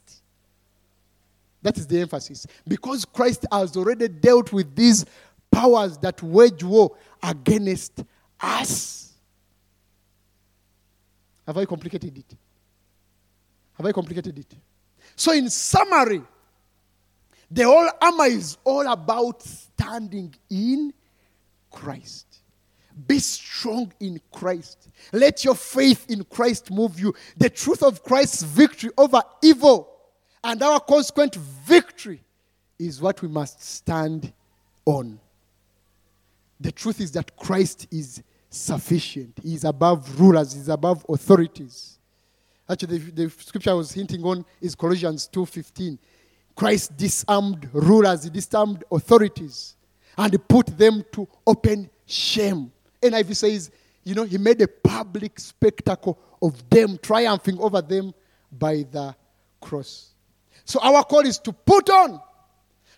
That 1.62 1.78
is 1.78 1.88
the 1.88 2.02
emphasis. 2.02 2.46
Because 2.68 3.06
Christ 3.06 3.46
has 3.52 3.76
already 3.76 4.08
dealt 4.08 4.52
with 4.54 4.76
these 4.76 5.06
powers 5.50 5.98
that 6.00 6.22
wage 6.22 6.64
war 6.64 6.96
against 7.24 8.04
us. 8.40 9.14
Have 11.48 11.58
I 11.58 11.66
complicated 11.66 12.18
it? 12.18 12.38
Have 13.78 13.86
I 13.86 13.92
complicated 13.92 14.38
it? 14.38 14.54
So, 15.16 15.32
in 15.32 15.50
summary, 15.50 16.22
the 17.50 17.64
whole 17.64 17.90
armor 18.02 18.26
is 18.26 18.58
all 18.64 18.88
about 18.92 19.42
standing 19.42 20.34
in 20.50 20.94
Christ. 21.72 22.35
Be 23.08 23.20
strong 23.20 23.92
in 24.00 24.22
Christ. 24.32 24.90
Let 25.12 25.44
your 25.44 25.56
faith 25.56 26.06
in 26.10 26.24
Christ 26.26 26.72
move 26.72 27.00
you. 27.00 27.14
The 27.38 27.50
truth 27.50 27.84
of 27.84 28.04
Christ's 28.04 28.44
victory 28.44 28.92
over 28.98 29.22
evil 29.44 29.92
and 30.44 30.62
our 30.62 30.80
consequent 30.80 31.36
victory 31.36 32.22
is 32.80 33.02
what 33.02 33.22
we 33.22 33.28
must 33.28 33.62
stand 33.62 34.32
on. 34.86 35.20
The 36.60 36.72
truth 36.72 37.02
is 37.02 37.12
that 37.14 37.36
Christ 37.36 37.88
is 37.92 38.24
sufficient. 38.50 39.40
He 39.44 39.56
is 39.56 39.66
above 39.66 40.20
rulers, 40.20 40.54
he 40.54 40.60
is 40.60 40.70
above 40.70 41.06
authorities. 41.10 42.00
Actually, 42.70 43.00
the, 43.00 43.24
the 43.26 43.30
scripture 43.30 43.72
I 43.72 43.74
was 43.74 43.92
hinting 43.92 44.24
on 44.24 44.46
is 44.62 44.74
Colossians 44.76 45.30
2:15. 45.32 45.98
Christ 46.56 46.96
disarmed 46.96 47.70
rulers, 47.74 48.24
he 48.24 48.30
disarmed 48.30 48.84
authorities, 48.90 49.76
and 50.18 50.48
put 50.48 50.68
them 50.78 51.04
to 51.12 51.28
open 51.46 51.90
shame. 52.06 52.72
NIV 53.10 53.36
says, 53.36 53.72
you 54.04 54.14
know, 54.14 54.24
he 54.24 54.38
made 54.38 54.62
a 54.62 54.68
public 54.68 55.40
spectacle 55.40 56.20
of 56.42 56.70
them, 56.70 57.00
triumphing 57.02 57.60
over 57.60 57.82
them 57.82 58.14
by 58.52 58.86
the 58.90 59.16
cross. 59.60 60.12
So 60.64 60.80
our 60.82 61.04
call 61.04 61.22
is 61.22 61.40
to 61.40 61.52
put 61.54 61.90
on, 61.90 62.22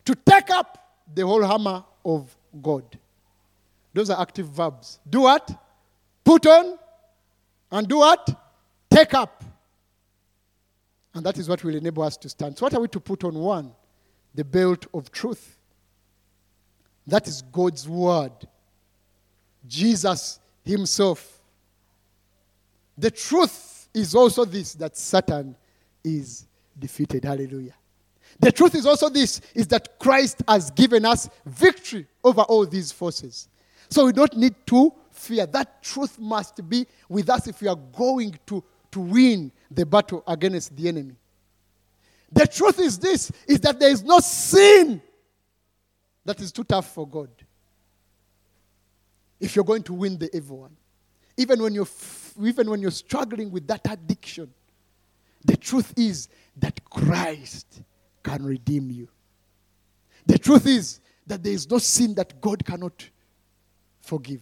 to 0.06 0.16
take 0.16 0.50
up 0.50 0.78
the 1.14 1.26
whole 1.26 1.44
armor 1.44 1.84
of 2.04 2.36
God. 2.62 2.84
Those 3.94 4.10
are 4.10 4.22
active 4.22 4.48
verbs. 4.50 5.00
Do 5.10 5.22
what? 5.22 5.50
Put 6.24 6.46
on 6.46 6.78
and 7.72 7.88
do 7.88 7.98
what? 7.98 8.30
Take 8.90 9.14
up. 9.14 9.44
And 11.14 11.26
that 11.26 11.38
is 11.38 11.50
what 11.50 11.64
will 11.64 11.76
enable 11.76 12.04
us 12.04 12.16
to 12.18 12.30
stand. 12.30 12.58
So, 12.58 12.66
what 12.66 12.74
are 12.74 12.80
we 12.80 12.88
to 12.90 13.00
put 13.00 13.24
on? 13.24 13.34
One, 13.34 13.72
the 14.36 14.44
belt 14.44 14.86
of 14.94 15.12
truth. 15.12 15.58
That 17.08 17.28
is 17.28 17.42
God's 17.42 17.88
word. 17.88 18.34
Jesus 19.68 20.40
himself. 20.64 21.42
The 22.98 23.12
truth 23.12 23.90
is 23.94 24.16
also 24.16 24.46
this 24.46 24.74
that 24.76 24.98
Satan 24.98 25.56
is 26.04 26.46
defeated. 26.78 27.26
Hallelujah. 27.26 27.74
The 28.40 28.52
truth 28.52 28.76
is 28.76 28.86
also 28.86 29.10
this 29.10 29.42
is 29.56 29.68
that 29.68 30.00
Christ 30.00 30.44
has 30.48 30.70
given 30.72 31.06
us 31.06 31.30
victory 31.46 32.06
over 32.24 32.42
all 32.42 32.66
these 32.66 32.92
forces. 32.92 33.48
So 33.90 34.06
we 34.06 34.12
don't 34.12 34.36
need 34.36 34.56
to 34.68 34.94
fear. 35.12 35.46
That 35.46 35.82
truth 35.82 36.20
must 36.20 36.68
be 36.68 36.86
with 37.10 37.30
us 37.30 37.48
if 37.48 37.62
we 37.62 37.68
are 37.68 37.76
going 37.76 38.38
to, 38.48 38.64
to 38.92 39.00
win 39.00 39.52
the 39.72 39.86
battle 39.86 40.24
against 40.28 40.76
the 40.76 40.88
enemy. 40.88 41.16
The 42.32 42.46
truth 42.46 42.80
is 42.80 43.00
this 43.00 43.32
is 43.48 43.60
that 43.62 43.80
there 43.80 43.90
is 43.90 44.04
no 44.04 44.20
sin 44.20 45.02
that 46.26 46.40
is 46.42 46.52
too 46.52 46.66
tough 46.66 46.94
for 46.94 47.08
God. 47.08 47.30
If 49.40 49.56
you're 49.56 49.66
going 49.66 49.84
to 49.84 49.94
win 49.94 50.18
the 50.18 50.36
evil 50.36 50.60
one. 50.60 50.76
Even 51.38 51.62
when 51.62 51.74
you're 51.74 51.88
even 52.42 52.70
when 52.70 52.82
you're 52.82 52.92
struggling 52.92 53.52
with 53.52 53.68
that 53.68 53.82
addiction, 53.90 54.52
the 55.46 55.56
truth 55.56 55.94
is 55.96 56.30
that 56.58 56.84
Christ 56.90 57.82
can 58.24 58.44
redeem 58.44 58.90
you. 58.90 59.08
The 60.26 60.40
truth 60.40 60.66
is 60.66 61.00
that 61.28 61.44
there 61.44 61.54
is 61.54 61.70
no 61.70 61.78
sin 61.78 62.16
that 62.16 62.42
God 62.42 62.66
cannot 62.66 63.10
forgive. 64.02 64.42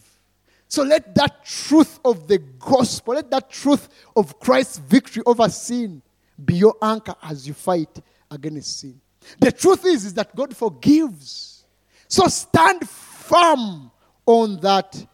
So 0.68 0.84
let 0.84 1.14
that 1.16 1.46
truth 1.46 2.00
of 2.04 2.28
the 2.28 2.40
gospel, 2.40 3.14
let 3.16 3.30
that 3.32 3.50
truth 3.50 3.90
of 4.16 4.40
Christ's 4.40 4.80
victory 4.80 5.24
over 5.26 5.48
sin 5.50 6.02
be 6.44 6.56
your 6.56 6.76
anchor 6.82 7.16
as 7.22 7.48
you 7.48 7.54
fight 7.54 8.02
against 8.32 8.80
sin. 8.80 9.00
The 9.40 9.52
truth 9.52 9.86
is, 9.86 10.06
is 10.06 10.14
that 10.16 10.36
God 10.36 10.56
forgives. 10.56 11.66
So 12.08 12.28
stand 12.28 12.88
firm 12.88 13.92
on 14.26 14.60
that 14.62 15.06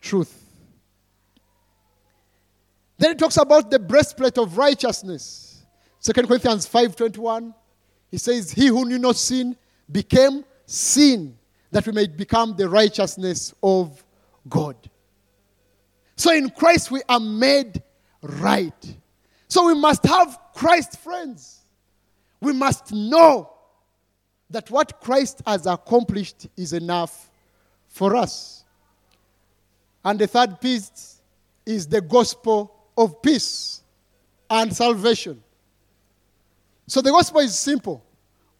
truth. 0.00 0.36
Then 2.98 3.12
it 3.12 3.18
talks 3.18 3.36
about 3.36 3.70
the 3.70 3.78
breastplate 3.78 4.36
of 4.38 4.58
righteousness. 4.58 5.64
2 6.02 6.12
Corinthians 6.12 6.66
5:21. 6.68 7.54
He 8.10 8.18
says, 8.18 8.50
He 8.50 8.66
who 8.66 8.84
knew 8.84 8.98
no 8.98 9.12
sin 9.12 9.56
became 9.90 10.44
sin 10.66 11.38
that 11.70 11.86
we 11.86 11.92
may 11.92 12.06
become 12.06 12.56
the 12.56 12.68
righteousness 12.68 13.54
of 13.62 14.04
God. 14.48 14.76
So 16.16 16.32
in 16.32 16.50
Christ 16.50 16.90
we 16.90 17.02
are 17.08 17.20
made 17.20 17.82
right. 18.22 18.96
So 19.48 19.66
we 19.66 19.74
must 19.74 20.04
have 20.04 20.38
Christ 20.54 20.98
friends. 21.00 21.64
We 22.40 22.52
must 22.52 22.92
know 22.92 23.52
that 24.50 24.70
what 24.70 25.00
Christ 25.00 25.42
has 25.46 25.66
accomplished 25.66 26.48
is 26.56 26.72
enough 26.72 27.30
for 27.88 28.16
us. 28.16 28.59
And 30.04 30.18
the 30.18 30.26
third 30.26 30.60
piece 30.60 31.20
is 31.66 31.86
the 31.86 32.00
gospel 32.00 32.74
of 32.96 33.20
peace 33.22 33.82
and 34.48 34.74
salvation. 34.74 35.42
So 36.86 37.00
the 37.00 37.10
gospel 37.10 37.40
is 37.40 37.58
simple. 37.58 38.02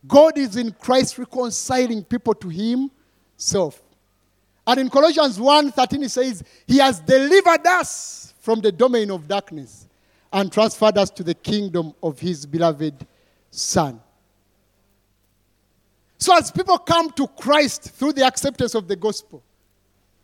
God 0.06 0.38
is 0.38 0.56
in 0.56 0.72
Christ 0.72 1.18
reconciling 1.18 2.04
people 2.04 2.34
to 2.34 2.48
himself. 2.48 3.82
And 4.66 4.80
in 4.80 4.90
Colossians 4.90 5.38
1:13 5.38 6.04
it 6.04 6.10
says, 6.10 6.42
He 6.66 6.78
has 6.78 7.00
delivered 7.00 7.66
us 7.66 8.34
from 8.38 8.60
the 8.60 8.72
domain 8.72 9.10
of 9.10 9.26
darkness 9.26 9.86
and 10.32 10.52
transferred 10.52 10.96
us 10.96 11.10
to 11.10 11.24
the 11.24 11.34
kingdom 11.34 11.92
of 12.02 12.20
his 12.20 12.46
beloved 12.46 13.06
Son. 13.50 14.00
So 16.18 16.36
as 16.36 16.50
people 16.50 16.78
come 16.78 17.10
to 17.12 17.26
Christ 17.26 17.90
through 17.92 18.12
the 18.12 18.24
acceptance 18.26 18.74
of 18.74 18.86
the 18.86 18.96
gospel, 18.96 19.42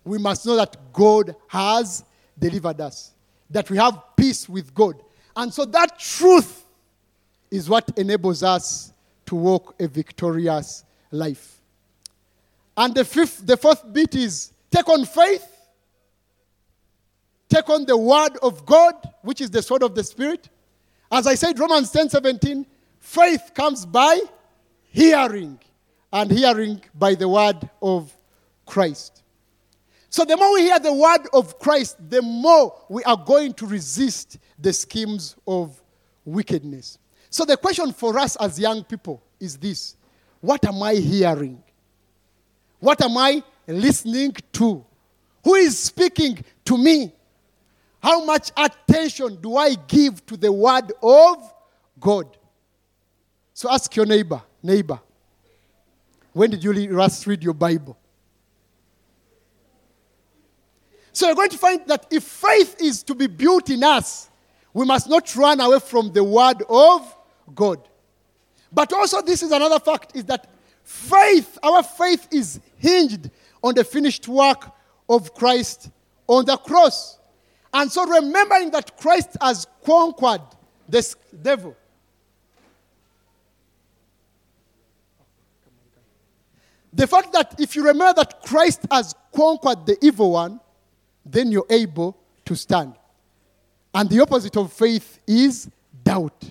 we 0.06 0.18
must 0.18 0.46
know 0.46 0.56
that 0.56 0.76
God 0.92 1.34
has 1.48 2.04
delivered 2.38 2.80
us, 2.80 3.12
that 3.50 3.68
we 3.68 3.76
have 3.76 4.00
peace 4.16 4.48
with 4.48 4.72
God. 4.72 5.02
And 5.34 5.52
so 5.52 5.64
that 5.66 5.98
truth 5.98 6.64
is 7.50 7.68
what 7.68 7.90
enables 7.98 8.42
us 8.42 8.92
to 9.26 9.34
walk 9.34 9.74
a 9.80 9.88
victorious 9.88 10.84
life. 11.10 11.60
And 12.76 12.94
the 12.94 13.04
fifth, 13.04 13.44
the 13.44 13.56
fourth 13.56 13.92
bit 13.92 14.14
is 14.14 14.52
take 14.70 14.88
on 14.88 15.04
faith, 15.04 15.46
take 17.48 17.68
on 17.68 17.84
the 17.84 17.96
word 17.96 18.36
of 18.42 18.64
God, 18.64 18.94
which 19.22 19.40
is 19.40 19.50
the 19.50 19.62
sword 19.62 19.82
of 19.82 19.94
the 19.94 20.04
Spirit. 20.04 20.48
As 21.10 21.26
I 21.26 21.34
said, 21.34 21.58
Romans 21.58 21.90
10 21.90 22.10
17, 22.10 22.64
faith 23.00 23.52
comes 23.54 23.84
by 23.84 24.20
hearing, 24.90 25.58
and 26.12 26.30
hearing 26.30 26.80
by 26.94 27.14
the 27.14 27.28
word 27.28 27.68
of 27.82 28.16
Christ. 28.64 29.22
So, 30.16 30.24
the 30.24 30.34
more 30.34 30.54
we 30.54 30.62
hear 30.62 30.78
the 30.78 30.94
word 30.94 31.28
of 31.34 31.58
Christ, 31.58 31.98
the 32.08 32.22
more 32.22 32.74
we 32.88 33.04
are 33.04 33.18
going 33.18 33.52
to 33.52 33.66
resist 33.66 34.38
the 34.58 34.72
schemes 34.72 35.36
of 35.46 35.78
wickedness. 36.24 36.96
So, 37.28 37.44
the 37.44 37.58
question 37.58 37.92
for 37.92 38.18
us 38.18 38.34
as 38.36 38.58
young 38.58 38.82
people 38.82 39.22
is 39.38 39.58
this 39.58 39.94
What 40.40 40.64
am 40.64 40.82
I 40.82 40.94
hearing? 40.94 41.62
What 42.80 43.02
am 43.02 43.18
I 43.18 43.42
listening 43.66 44.34
to? 44.52 44.82
Who 45.44 45.54
is 45.54 45.78
speaking 45.78 46.42
to 46.64 46.78
me? 46.78 47.12
How 48.02 48.24
much 48.24 48.52
attention 48.56 49.38
do 49.42 49.58
I 49.58 49.74
give 49.74 50.24
to 50.24 50.38
the 50.38 50.50
word 50.50 50.92
of 51.02 51.54
God? 52.00 52.38
So, 53.52 53.70
ask 53.70 53.94
your 53.94 54.06
neighbor, 54.06 54.40
neighbor, 54.62 54.98
when 56.32 56.52
did 56.52 56.64
you 56.64 56.72
last 56.96 57.26
read 57.26 57.44
your 57.44 57.52
Bible? 57.52 57.98
So 61.16 61.24
you're 61.28 61.34
going 61.34 61.48
to 61.48 61.56
find 61.56 61.80
that 61.86 62.08
if 62.10 62.24
faith 62.24 62.76
is 62.78 63.02
to 63.04 63.14
be 63.14 63.26
built 63.26 63.70
in 63.70 63.82
us, 63.82 64.28
we 64.74 64.84
must 64.84 65.08
not 65.08 65.34
run 65.34 65.58
away 65.60 65.78
from 65.78 66.12
the 66.12 66.22
word 66.22 66.62
of 66.68 67.16
God. 67.54 67.80
But 68.70 68.92
also, 68.92 69.22
this 69.22 69.42
is 69.42 69.50
another 69.50 69.78
fact 69.78 70.14
is 70.14 70.26
that 70.26 70.46
faith, 70.84 71.56
our 71.62 71.82
faith 71.82 72.28
is 72.30 72.60
hinged 72.76 73.30
on 73.64 73.74
the 73.74 73.82
finished 73.82 74.28
work 74.28 74.70
of 75.08 75.32
Christ 75.32 75.88
on 76.26 76.44
the 76.44 76.58
cross. 76.58 77.18
And 77.72 77.90
so, 77.90 78.04
remembering 78.04 78.70
that 78.72 78.98
Christ 78.98 79.38
has 79.40 79.66
conquered 79.86 80.42
the 80.86 81.14
devil. 81.40 81.74
The 86.92 87.06
fact 87.06 87.32
that 87.32 87.58
if 87.58 87.74
you 87.74 87.86
remember 87.86 88.22
that 88.22 88.42
Christ 88.42 88.82
has 88.90 89.14
conquered 89.34 89.86
the 89.86 89.96
evil 90.02 90.32
one, 90.32 90.60
then 91.30 91.50
you're 91.50 91.66
able 91.68 92.16
to 92.44 92.54
stand. 92.54 92.94
And 93.92 94.08
the 94.08 94.20
opposite 94.20 94.56
of 94.56 94.72
faith 94.72 95.20
is 95.26 95.70
doubt. 96.04 96.44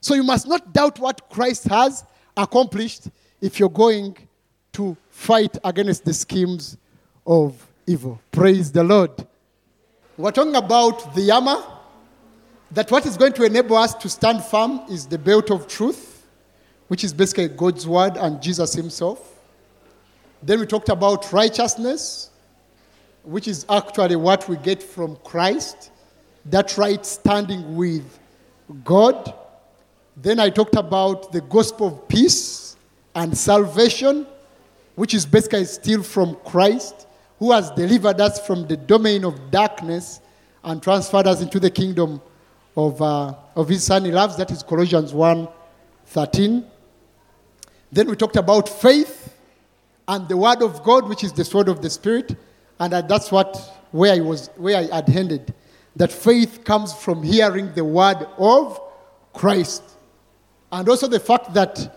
So 0.00 0.14
you 0.14 0.22
must 0.22 0.46
not 0.46 0.72
doubt 0.72 0.98
what 0.98 1.28
Christ 1.28 1.64
has 1.64 2.04
accomplished 2.36 3.08
if 3.40 3.58
you're 3.58 3.68
going 3.68 4.16
to 4.72 4.96
fight 5.10 5.58
against 5.64 6.04
the 6.04 6.14
schemes 6.14 6.76
of 7.26 7.66
evil. 7.86 8.20
Praise 8.30 8.70
the 8.70 8.84
Lord. 8.84 9.10
We're 10.16 10.30
talking 10.30 10.56
about 10.56 11.14
the 11.14 11.30
armor. 11.30 11.62
That 12.70 12.90
what 12.90 13.06
is 13.06 13.16
going 13.16 13.32
to 13.32 13.44
enable 13.44 13.76
us 13.76 13.94
to 13.94 14.08
stand 14.08 14.44
firm 14.44 14.82
is 14.90 15.06
the 15.06 15.16
belt 15.16 15.50
of 15.50 15.66
truth, 15.66 16.26
which 16.88 17.02
is 17.02 17.14
basically 17.14 17.48
God's 17.48 17.86
word 17.86 18.16
and 18.18 18.42
Jesus 18.42 18.74
Himself. 18.74 19.36
Then 20.42 20.60
we 20.60 20.66
talked 20.66 20.90
about 20.90 21.32
righteousness, 21.32 22.30
which 23.22 23.48
is 23.48 23.66
actually 23.68 24.16
what 24.16 24.48
we 24.48 24.56
get 24.56 24.82
from 24.82 25.16
Christ, 25.24 25.90
that 26.46 26.76
right 26.78 27.04
standing 27.04 27.76
with 27.76 28.18
God. 28.84 29.34
Then 30.16 30.40
I 30.40 30.50
talked 30.50 30.76
about 30.76 31.32
the 31.32 31.40
gospel 31.42 31.88
of 31.88 32.08
peace 32.08 32.76
and 33.14 33.36
salvation, 33.36 34.26
which 34.94 35.14
is 35.14 35.26
basically 35.26 35.64
still 35.64 36.02
from 36.02 36.36
Christ, 36.44 37.06
who 37.38 37.52
has 37.52 37.70
delivered 37.70 38.20
us 38.20 38.44
from 38.44 38.66
the 38.66 38.76
domain 38.76 39.24
of 39.24 39.50
darkness 39.50 40.20
and 40.64 40.82
transferred 40.82 41.26
us 41.26 41.40
into 41.40 41.60
the 41.60 41.70
kingdom 41.70 42.20
of, 42.76 43.00
uh, 43.00 43.34
of 43.54 43.68
his 43.68 43.84
son 43.84 44.04
he 44.04 44.12
loves. 44.12 44.36
That 44.36 44.50
is 44.50 44.62
Colossians 44.62 45.12
1 45.12 45.48
13. 46.06 46.64
Then 47.92 48.08
we 48.08 48.16
talked 48.16 48.36
about 48.36 48.68
faith 48.68 49.34
and 50.06 50.26
the 50.28 50.36
word 50.36 50.62
of 50.62 50.82
God, 50.82 51.08
which 51.08 51.22
is 51.22 51.32
the 51.32 51.44
sword 51.44 51.68
of 51.68 51.82
the 51.82 51.90
spirit, 51.90 52.34
and 52.80 52.92
that- 52.92 53.08
that's 53.08 53.30
what 53.30 53.74
where 53.90 54.12
I 54.14 54.20
was 54.20 54.50
where 54.56 54.76
I 54.76 54.94
had 54.94 55.08
ended. 55.10 55.54
That 55.96 56.12
faith 56.12 56.64
comes 56.64 56.92
from 56.92 57.22
hearing 57.22 57.72
the 57.74 57.84
word 57.84 58.26
of 58.36 58.80
Christ, 59.32 59.82
and 60.70 60.88
also 60.88 61.08
the 61.08 61.20
fact 61.20 61.54
that 61.54 61.96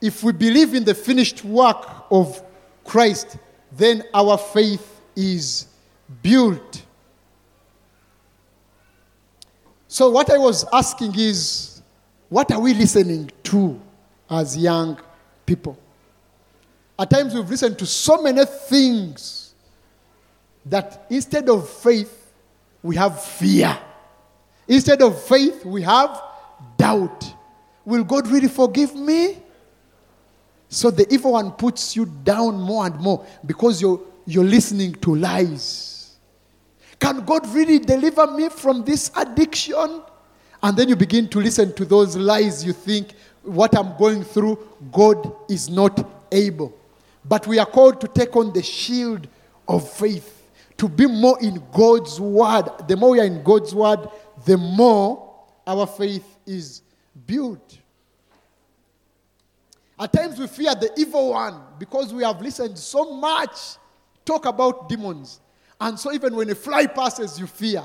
if 0.00 0.22
we 0.22 0.32
believe 0.32 0.74
in 0.74 0.84
the 0.84 0.94
finished 0.94 1.44
work 1.44 1.86
of 2.10 2.42
Christ, 2.84 3.38
then 3.72 4.04
our 4.12 4.36
faith 4.36 5.00
is 5.16 5.66
built. 6.22 6.82
So, 9.88 10.10
what 10.10 10.28
I 10.30 10.38
was 10.38 10.66
asking 10.72 11.14
is, 11.18 11.80
what 12.28 12.50
are 12.50 12.60
we 12.60 12.74
listening 12.74 13.30
to 13.44 13.80
as 14.28 14.56
young 14.56 14.98
people? 15.46 15.78
At 16.98 17.10
times, 17.10 17.32
we've 17.32 17.48
listened 17.48 17.78
to 17.78 17.86
so 17.86 18.20
many 18.20 18.44
things 18.44 19.43
that 20.66 21.06
instead 21.10 21.48
of 21.48 21.68
faith, 21.68 22.32
we 22.82 22.96
have 22.96 23.22
fear. 23.22 23.76
Instead 24.66 25.02
of 25.02 25.22
faith, 25.22 25.64
we 25.64 25.82
have 25.82 26.22
doubt. 26.76 27.34
Will 27.84 28.04
God 28.04 28.28
really 28.28 28.48
forgive 28.48 28.94
me? 28.94 29.38
So 30.68 30.90
the 30.90 31.12
evil 31.12 31.32
one 31.32 31.52
puts 31.52 31.94
you 31.94 32.06
down 32.06 32.60
more 32.60 32.86
and 32.86 32.98
more 32.98 33.24
because 33.44 33.80
you're, 33.80 34.00
you're 34.26 34.44
listening 34.44 34.94
to 34.94 35.14
lies. 35.14 36.16
Can 36.98 37.24
God 37.24 37.46
really 37.54 37.78
deliver 37.78 38.26
me 38.26 38.48
from 38.48 38.84
this 38.84 39.10
addiction? 39.16 40.02
And 40.62 40.76
then 40.76 40.88
you 40.88 40.96
begin 40.96 41.28
to 41.28 41.40
listen 41.40 41.74
to 41.74 41.84
those 41.84 42.16
lies. 42.16 42.64
You 42.64 42.72
think, 42.72 43.12
what 43.42 43.76
I'm 43.76 43.96
going 43.98 44.24
through, 44.24 44.58
God 44.90 45.30
is 45.50 45.68
not 45.68 46.10
able. 46.32 46.74
But 47.24 47.46
we 47.46 47.58
are 47.58 47.66
called 47.66 48.00
to 48.00 48.08
take 48.08 48.34
on 48.34 48.52
the 48.52 48.62
shield 48.62 49.28
of 49.68 49.88
faith, 49.88 50.33
to 50.84 50.88
be 50.90 51.06
more 51.06 51.40
in 51.40 51.62
God's 51.72 52.20
word. 52.20 52.66
The 52.86 52.94
more 52.94 53.12
we 53.12 53.20
are 53.20 53.24
in 53.24 53.42
God's 53.42 53.74
word, 53.74 54.06
the 54.44 54.58
more 54.58 55.34
our 55.66 55.86
faith 55.86 56.36
is 56.44 56.82
built. 57.24 57.78
At 59.98 60.12
times 60.12 60.38
we 60.38 60.46
fear 60.46 60.74
the 60.74 60.92
evil 60.98 61.30
one 61.30 61.58
because 61.78 62.12
we 62.12 62.22
have 62.22 62.38
listened 62.42 62.78
so 62.78 63.14
much 63.14 63.78
talk 64.26 64.44
about 64.44 64.90
demons. 64.90 65.40
And 65.80 65.98
so 65.98 66.12
even 66.12 66.36
when 66.36 66.50
a 66.50 66.54
fly 66.54 66.86
passes, 66.86 67.40
you 67.40 67.46
fear. 67.46 67.82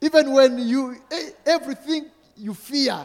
Even 0.00 0.32
when 0.32 0.56
you 0.56 0.98
everything 1.44 2.12
you 2.36 2.54
fear. 2.54 3.04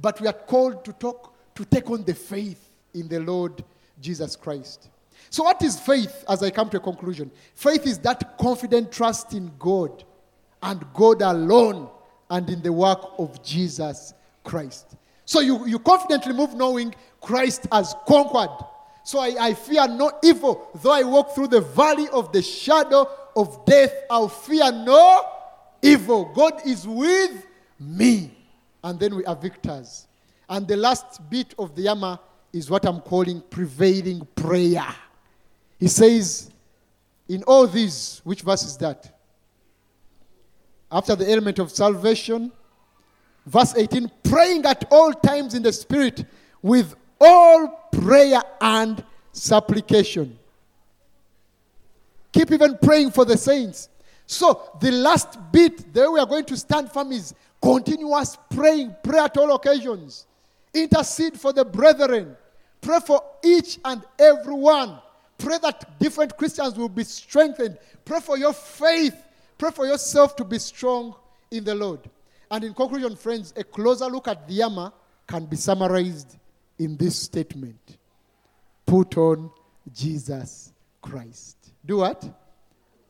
But 0.00 0.20
we 0.20 0.28
are 0.28 0.32
called 0.32 0.84
to 0.84 0.92
talk 0.92 1.34
to 1.56 1.64
take 1.64 1.90
on 1.90 2.04
the 2.04 2.14
faith 2.14 2.64
in 2.94 3.08
the 3.08 3.18
Lord 3.18 3.64
Jesus 4.00 4.36
Christ. 4.36 4.88
So 5.30 5.44
what 5.44 5.62
is 5.62 5.78
faith 5.78 6.24
as 6.28 6.42
I 6.42 6.50
come 6.50 6.68
to 6.70 6.76
a 6.76 6.80
conclusion? 6.80 7.30
Faith 7.54 7.86
is 7.86 7.98
that 8.00 8.36
confident 8.36 8.90
trust 8.90 9.32
in 9.32 9.52
God 9.58 10.04
and 10.60 10.84
God 10.92 11.22
alone 11.22 11.88
and 12.28 12.50
in 12.50 12.60
the 12.62 12.72
work 12.72 13.00
of 13.16 13.42
Jesus 13.42 14.12
Christ. 14.42 14.96
So 15.24 15.38
you, 15.40 15.66
you 15.66 15.78
confidently 15.78 16.32
move 16.32 16.54
knowing 16.54 16.92
Christ 17.20 17.68
has 17.70 17.94
conquered. 18.06 18.50
So 19.04 19.20
I, 19.20 19.36
I 19.38 19.54
fear 19.54 19.86
no 19.86 20.10
evil. 20.22 20.68
Though 20.82 20.92
I 20.92 21.04
walk 21.04 21.34
through 21.34 21.48
the 21.48 21.60
valley 21.60 22.08
of 22.12 22.32
the 22.32 22.42
shadow 22.42 23.08
of 23.36 23.64
death, 23.64 23.92
I'll 24.10 24.28
fear 24.28 24.72
no 24.72 25.24
evil. 25.80 26.32
God 26.34 26.60
is 26.66 26.88
with 26.88 27.46
me. 27.78 28.36
And 28.82 28.98
then 28.98 29.14
we 29.14 29.24
are 29.26 29.36
victors. 29.36 30.08
And 30.48 30.66
the 30.66 30.76
last 30.76 31.30
bit 31.30 31.54
of 31.56 31.76
the 31.76 31.86
armor 31.86 32.18
is 32.52 32.68
what 32.68 32.84
I'm 32.84 33.00
calling 33.00 33.40
prevailing 33.42 34.26
prayer. 34.34 34.86
He 35.80 35.88
says, 35.88 36.50
in 37.26 37.42
all 37.44 37.66
these, 37.66 38.20
which 38.22 38.42
verse 38.42 38.62
is 38.64 38.76
that? 38.76 39.16
After 40.92 41.16
the 41.16 41.28
element 41.30 41.58
of 41.58 41.70
salvation, 41.70 42.52
verse 43.46 43.74
18 43.74 44.10
praying 44.22 44.66
at 44.66 44.84
all 44.90 45.12
times 45.12 45.54
in 45.54 45.62
the 45.62 45.72
spirit 45.72 46.26
with 46.60 46.94
all 47.18 47.88
prayer 47.92 48.42
and 48.60 49.02
supplication. 49.32 50.38
Keep 52.32 52.52
even 52.52 52.78
praying 52.82 53.12
for 53.12 53.24
the 53.24 53.38
saints. 53.38 53.88
So 54.26 54.70
the 54.80 54.90
last 54.90 55.38
bit 55.50 55.92
there 55.94 56.10
we 56.10 56.20
are 56.20 56.26
going 56.26 56.44
to 56.44 56.56
stand 56.56 56.92
firm 56.92 57.10
is 57.12 57.34
continuous 57.60 58.36
praying 58.50 58.94
pray 59.02 59.20
at 59.20 59.36
all 59.38 59.54
occasions. 59.54 60.26
Intercede 60.74 61.40
for 61.40 61.52
the 61.52 61.64
brethren. 61.64 62.36
Pray 62.80 62.98
for 63.04 63.22
each 63.42 63.78
and 63.84 64.02
every 64.18 64.54
one 64.54 64.98
pray 65.40 65.58
that 65.58 65.98
different 65.98 66.36
christians 66.36 66.76
will 66.76 66.88
be 66.88 67.04
strengthened 67.04 67.76
pray 68.04 68.20
for 68.20 68.38
your 68.38 68.52
faith 68.52 69.16
pray 69.58 69.70
for 69.70 69.86
yourself 69.86 70.36
to 70.36 70.44
be 70.44 70.58
strong 70.58 71.14
in 71.50 71.64
the 71.64 71.74
lord 71.74 72.08
and 72.50 72.64
in 72.64 72.74
conclusion, 72.74 73.14
friends, 73.14 73.54
a 73.56 73.62
closer 73.62 74.06
look 74.06 74.26
at 74.26 74.48
the 74.48 74.62
armor 74.62 74.92
can 75.26 75.46
be 75.46 75.56
summarized 75.56 76.36
in 76.78 76.96
this 76.96 77.16
statement 77.16 77.98
Put 78.84 79.16
on 79.16 79.52
Jesus 79.94 80.72
Christ. 81.00 81.56
Do 81.86 81.98
what? 81.98 82.28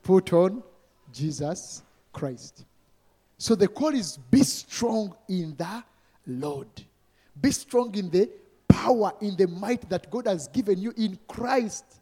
Put 0.03 0.31
on 0.31 0.61
Jesus 1.11 1.81
Christ. 2.13 2.65
So 3.39 3.55
the 3.55 3.67
call 3.67 3.95
is 3.95 4.17
be 4.17 4.43
strong 4.43 5.15
in 5.27 5.55
the 5.55 5.83
Lord. 6.27 6.67
Be 7.39 7.49
strong 7.49 7.95
in 7.95 8.11
the 8.11 8.29
power, 8.67 9.13
in 9.21 9.35
the 9.35 9.47
might 9.47 9.89
that 9.89 10.11
God 10.11 10.27
has 10.27 10.47
given 10.49 10.79
you 10.79 10.93
in 10.97 11.17
Christ. 11.27 12.00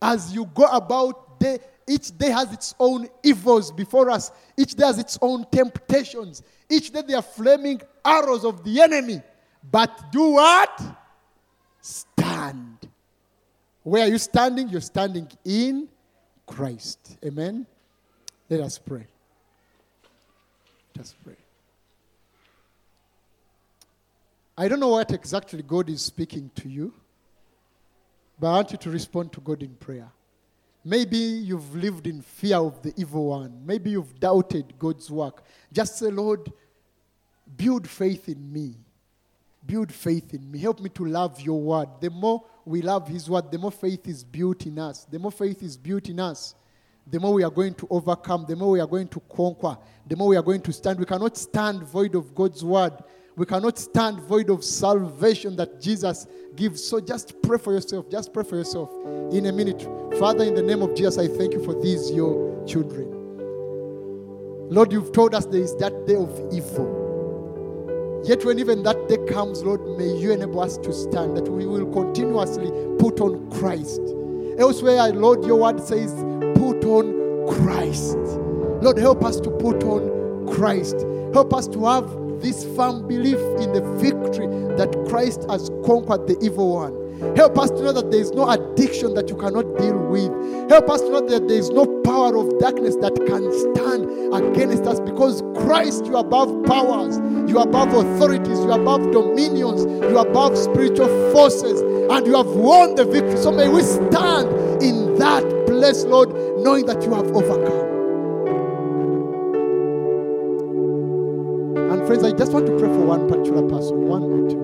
As 0.00 0.32
you 0.32 0.46
go 0.46 0.64
about 0.64 1.38
day, 1.38 1.58
each 1.86 2.16
day 2.16 2.30
has 2.30 2.52
its 2.52 2.74
own 2.78 3.08
evils 3.22 3.72
before 3.72 4.10
us. 4.10 4.30
Each 4.56 4.74
day 4.74 4.86
has 4.86 4.98
its 4.98 5.18
own 5.20 5.44
temptations. 5.50 6.42
Each 6.68 6.90
day 6.90 7.02
there 7.06 7.16
are 7.16 7.22
flaming 7.22 7.80
arrows 8.04 8.44
of 8.44 8.62
the 8.62 8.80
enemy. 8.80 9.20
But 9.70 10.12
do 10.12 10.30
what? 10.30 10.80
Stand. 11.80 12.88
Where 13.82 14.04
are 14.04 14.08
you 14.08 14.18
standing? 14.18 14.68
You're 14.68 14.80
standing 14.80 15.28
in 15.44 15.88
Christ. 16.46 17.18
Amen. 17.24 17.66
Let 18.48 18.60
us 18.60 18.78
pray. 18.78 19.06
Let 20.96 21.04
us 21.04 21.14
pray. 21.24 21.36
I 24.56 24.68
don't 24.68 24.80
know 24.80 24.88
what 24.88 25.10
exactly 25.12 25.62
God 25.62 25.88
is 25.88 26.02
speaking 26.02 26.50
to 26.56 26.68
you, 26.68 26.92
but 28.40 28.48
I 28.48 28.52
want 28.54 28.72
you 28.72 28.78
to 28.78 28.90
respond 28.90 29.32
to 29.34 29.40
God 29.40 29.62
in 29.62 29.74
prayer. 29.74 30.10
Maybe 30.82 31.18
you've 31.18 31.74
lived 31.74 32.06
in 32.06 32.22
fear 32.22 32.56
of 32.56 32.80
the 32.80 32.94
evil 32.96 33.26
one. 33.26 33.60
Maybe 33.66 33.90
you've 33.90 34.18
doubted 34.18 34.72
God's 34.78 35.10
work. 35.10 35.44
Just 35.70 35.98
say, 35.98 36.10
Lord, 36.10 36.50
build 37.54 37.86
faith 37.86 38.30
in 38.30 38.50
me. 38.50 38.76
Build 39.66 39.92
faith 39.92 40.32
in 40.32 40.50
me. 40.50 40.58
Help 40.58 40.80
me 40.80 40.88
to 40.88 41.04
love 41.04 41.38
your 41.42 41.60
word. 41.60 41.88
The 42.00 42.08
more 42.08 42.42
we 42.64 42.80
love 42.80 43.08
his 43.08 43.28
word, 43.28 43.52
the 43.52 43.58
more 43.58 43.70
faith 43.70 44.08
is 44.08 44.24
built 44.24 44.64
in 44.64 44.78
us. 44.78 45.04
The 45.04 45.18
more 45.18 45.32
faith 45.32 45.62
is 45.62 45.76
built 45.76 46.08
in 46.08 46.18
us, 46.18 46.54
the 47.06 47.20
more 47.20 47.34
we 47.34 47.44
are 47.44 47.50
going 47.50 47.74
to 47.74 47.86
overcome, 47.90 48.46
the 48.48 48.56
more 48.56 48.70
we 48.70 48.80
are 48.80 48.86
going 48.86 49.08
to 49.08 49.20
conquer, 49.20 49.76
the 50.06 50.16
more 50.16 50.28
we 50.28 50.36
are 50.36 50.42
going 50.42 50.62
to 50.62 50.72
stand. 50.72 50.98
We 50.98 51.04
cannot 51.04 51.36
stand 51.36 51.82
void 51.82 52.14
of 52.14 52.34
God's 52.34 52.64
word. 52.64 52.94
We 53.40 53.46
cannot 53.46 53.78
stand 53.78 54.20
void 54.20 54.50
of 54.50 54.62
salvation 54.62 55.56
that 55.56 55.80
Jesus 55.80 56.26
gives. 56.56 56.84
So 56.84 57.00
just 57.00 57.40
pray 57.40 57.56
for 57.56 57.72
yourself. 57.72 58.10
Just 58.10 58.34
pray 58.34 58.44
for 58.44 58.56
yourself 58.56 58.90
in 59.32 59.46
a 59.46 59.50
minute. 59.50 59.80
Father, 60.18 60.44
in 60.44 60.54
the 60.54 60.62
name 60.62 60.82
of 60.82 60.94
Jesus, 60.94 61.16
I 61.16 61.26
thank 61.26 61.54
you 61.54 61.64
for 61.64 61.72
these, 61.80 62.10
your 62.10 62.62
children. 62.66 63.08
Lord, 64.68 64.92
you've 64.92 65.12
told 65.12 65.34
us 65.34 65.46
there 65.46 65.62
is 65.62 65.74
that 65.76 66.06
day 66.06 66.16
of 66.16 66.28
evil. 66.52 68.20
Yet, 68.26 68.44
when 68.44 68.58
even 68.58 68.82
that 68.82 69.08
day 69.08 69.16
comes, 69.26 69.62
Lord, 69.62 69.80
may 69.96 70.14
you 70.18 70.32
enable 70.32 70.60
us 70.60 70.76
to 70.76 70.92
stand, 70.92 71.34
that 71.38 71.48
we 71.48 71.64
will 71.64 71.90
continuously 71.94 72.70
put 72.98 73.22
on 73.22 73.50
Christ. 73.52 74.02
Elsewhere, 74.58 75.14
Lord, 75.14 75.46
your 75.46 75.56
word 75.56 75.80
says, 75.80 76.12
put 76.56 76.84
on 76.84 77.48
Christ. 77.56 78.18
Lord, 78.82 78.98
help 78.98 79.24
us 79.24 79.40
to 79.40 79.50
put 79.50 79.82
on 79.84 80.46
Christ. 80.46 81.06
Help 81.32 81.54
us 81.54 81.66
to 81.68 81.86
have 81.86 82.29
this 82.40 82.64
firm 82.76 83.06
belief 83.06 83.38
in 83.60 83.72
the 83.72 83.82
victory 83.98 84.46
that 84.76 84.90
Christ 85.08 85.44
has 85.48 85.70
conquered 85.84 86.26
the 86.26 86.38
evil 86.40 86.74
one. 86.74 87.10
Help 87.36 87.58
us 87.58 87.70
to 87.70 87.82
know 87.82 87.92
that 87.92 88.10
there 88.10 88.20
is 88.20 88.32
no 88.32 88.48
addiction 88.48 89.12
that 89.12 89.28
you 89.28 89.36
cannot 89.36 89.76
deal 89.76 89.98
with. 90.08 90.30
Help 90.70 90.88
us 90.88 91.02
to 91.02 91.10
know 91.10 91.20
that 91.20 91.46
there 91.48 91.58
is 91.58 91.68
no 91.68 91.84
power 92.02 92.34
of 92.34 92.58
darkness 92.58 92.96
that 92.96 93.14
can 93.26 93.44
stand 93.74 94.08
against 94.32 94.84
us 94.84 95.00
because 95.00 95.42
Christ, 95.66 96.06
you 96.06 96.16
are 96.16 96.24
above 96.24 96.64
powers, 96.64 97.18
you 97.48 97.58
are 97.58 97.68
above 97.68 97.92
authorities, 97.92 98.58
you 98.60 98.72
are 98.72 98.80
above 98.80 99.12
dominions, 99.12 99.84
you 99.84 100.16
are 100.16 100.26
above 100.26 100.56
spiritual 100.56 101.08
forces, 101.32 101.82
and 101.82 102.26
you 102.26 102.34
have 102.34 102.46
won 102.46 102.94
the 102.94 103.04
victory. 103.04 103.36
So 103.36 103.52
may 103.52 103.68
we 103.68 103.82
stand 103.82 104.48
in 104.82 105.18
that 105.18 105.44
place, 105.66 106.04
Lord, 106.04 106.30
knowing 106.58 106.86
that 106.86 107.02
you 107.02 107.12
have 107.14 107.26
overcome. 107.36 107.99
Friends, 112.10 112.24
I 112.24 112.36
just 112.36 112.50
want 112.52 112.66
to 112.66 112.72
pray 112.72 112.88
for 112.88 113.04
one 113.06 113.28
particular 113.28 113.62
person, 113.68 114.08
one 114.08 114.24
or 114.24 114.50
two. 114.50 114.58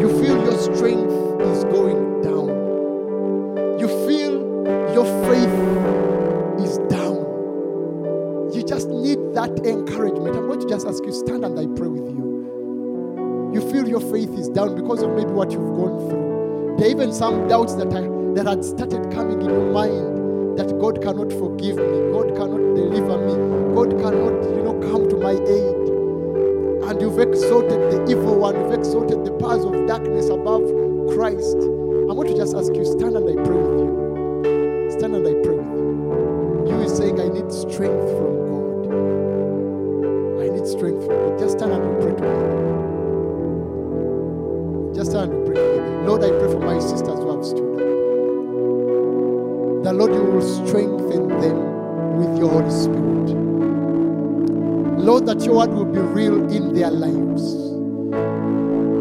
You 0.00 0.08
feel 0.18 0.42
your 0.42 0.58
strength 0.58 1.12
is 1.52 1.64
going 1.64 2.22
down. 2.22 2.48
You 3.78 3.88
feel 4.08 4.40
your 4.94 5.04
faith 5.28 6.64
is 6.64 6.78
down. 6.88 7.16
You 8.54 8.62
just 8.62 8.88
need 8.88 9.18
that 9.34 9.50
encouragement. 9.66 10.34
I'm 10.34 10.46
going 10.46 10.60
to 10.60 10.66
just 10.66 10.86
ask 10.86 11.04
you, 11.04 11.12
stand 11.12 11.44
and 11.44 11.58
I 11.58 11.66
pray 11.78 11.88
with 11.88 12.08
you. 12.08 13.50
You 13.52 13.60
feel 13.70 13.86
your 13.86 14.00
faith 14.00 14.30
is 14.38 14.48
down 14.48 14.74
because 14.76 15.02
of 15.02 15.10
maybe 15.10 15.30
what 15.30 15.50
you've 15.50 15.76
gone 15.76 16.08
through. 16.08 16.76
There 16.78 16.88
are 16.88 16.90
even 16.90 17.12
some 17.12 17.48
doubts 17.48 17.74
that, 17.74 17.88
I, 17.88 18.00
that 18.32 18.46
had 18.46 18.64
started 18.64 19.12
coming 19.12 19.42
in 19.42 19.50
your 19.50 19.72
mind 19.72 20.19
that 20.56 20.78
God 20.80 21.02
cannot 21.02 21.32
forgive 21.32 21.76
me, 21.76 22.12
God 22.12 22.34
cannot 22.36 22.74
deliver 22.74 23.18
me, 23.18 23.34
God 23.74 23.90
cannot, 24.00 24.34
you 24.50 24.62
know, 24.62 24.78
come 24.90 25.08
to 25.08 25.16
my 25.16 25.32
aid 25.32 25.80
and 26.90 27.00
you've 27.00 27.18
exalted 27.18 27.80
the 27.92 28.10
evil 28.10 28.36
one, 28.36 28.54
you've 28.56 28.72
exalted 28.72 29.24
the 29.24 29.32
powers 29.38 29.64
of 29.64 29.86
darkness 29.86 30.28
above 30.28 30.64
Christ. 31.14 31.56
I 31.56 32.12
want 32.12 32.28
to 32.28 32.36
just 32.36 32.56
ask 32.56 32.74
you, 32.74 32.84
stand 32.84 33.16
and 33.16 33.28
I 33.28 33.34
pray 33.44 33.56
with 33.56 33.78
you. 33.78 34.90
Stand 34.98 35.14
and 35.14 35.26
I 35.26 35.32
pray 35.44 35.54
with 35.54 35.66
you. 35.66 36.66
You 36.66 36.80
is 36.82 36.96
saying, 36.96 37.20
I 37.20 37.28
need 37.28 37.52
strength 37.52 38.10
from 38.18 38.34
God. 38.50 38.90
I 40.42 40.48
need 40.48 40.66
strength 40.66 41.06
from 41.06 41.16
God. 41.16 41.38
Just 41.38 41.58
stand 41.58 41.72
and 41.72 42.00
pray 42.00 42.12
pray 42.12 42.28
together. 42.28 42.80
Just 44.94 45.10
stand 45.10 45.32
and 45.32 45.46
pray. 45.46 46.06
Lord, 46.06 46.24
I 46.24 46.30
pray 46.30 46.50
for 46.50 46.60
my 46.60 46.78
sisters 46.80 47.18
who 47.20 47.36
have 47.36 47.44
stood 47.44 47.80
up. 47.80 47.99
The 49.90 49.96
Lord, 49.96 50.14
you 50.14 50.22
will 50.22 50.40
strengthen 50.40 51.26
them 51.26 52.16
with 52.16 52.38
your 52.38 52.48
Holy 52.48 52.70
Spirit. 52.70 53.34
Lord, 55.00 55.26
that 55.26 55.44
your 55.44 55.56
word 55.56 55.70
will 55.70 55.84
be 55.84 55.98
real 55.98 56.48
in 56.48 56.74
their 56.74 56.92
lives. 56.92 57.42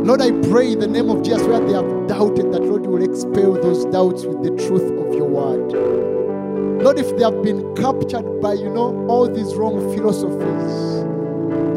Lord, 0.03 0.19
I 0.19 0.31
pray 0.49 0.71
in 0.71 0.79
the 0.79 0.87
name 0.87 1.11
of 1.11 1.21
Jesus 1.21 1.43
where 1.43 1.59
they 1.59 1.73
have 1.73 2.07
doubted 2.07 2.51
that, 2.53 2.63
Lord, 2.63 2.85
you 2.85 2.89
will 2.89 3.03
expel 3.03 3.53
those 3.53 3.85
doubts 3.85 4.25
with 4.25 4.41
the 4.41 4.49
truth 4.65 4.81
of 4.81 5.13
your 5.13 5.27
word. 5.27 6.81
Lord, 6.81 6.97
if 6.97 7.15
they 7.15 7.23
have 7.23 7.43
been 7.43 7.61
captured 7.75 8.41
by, 8.41 8.53
you 8.53 8.71
know, 8.71 9.05
all 9.07 9.31
these 9.31 9.53
wrong 9.53 9.93
philosophies, 9.93 11.05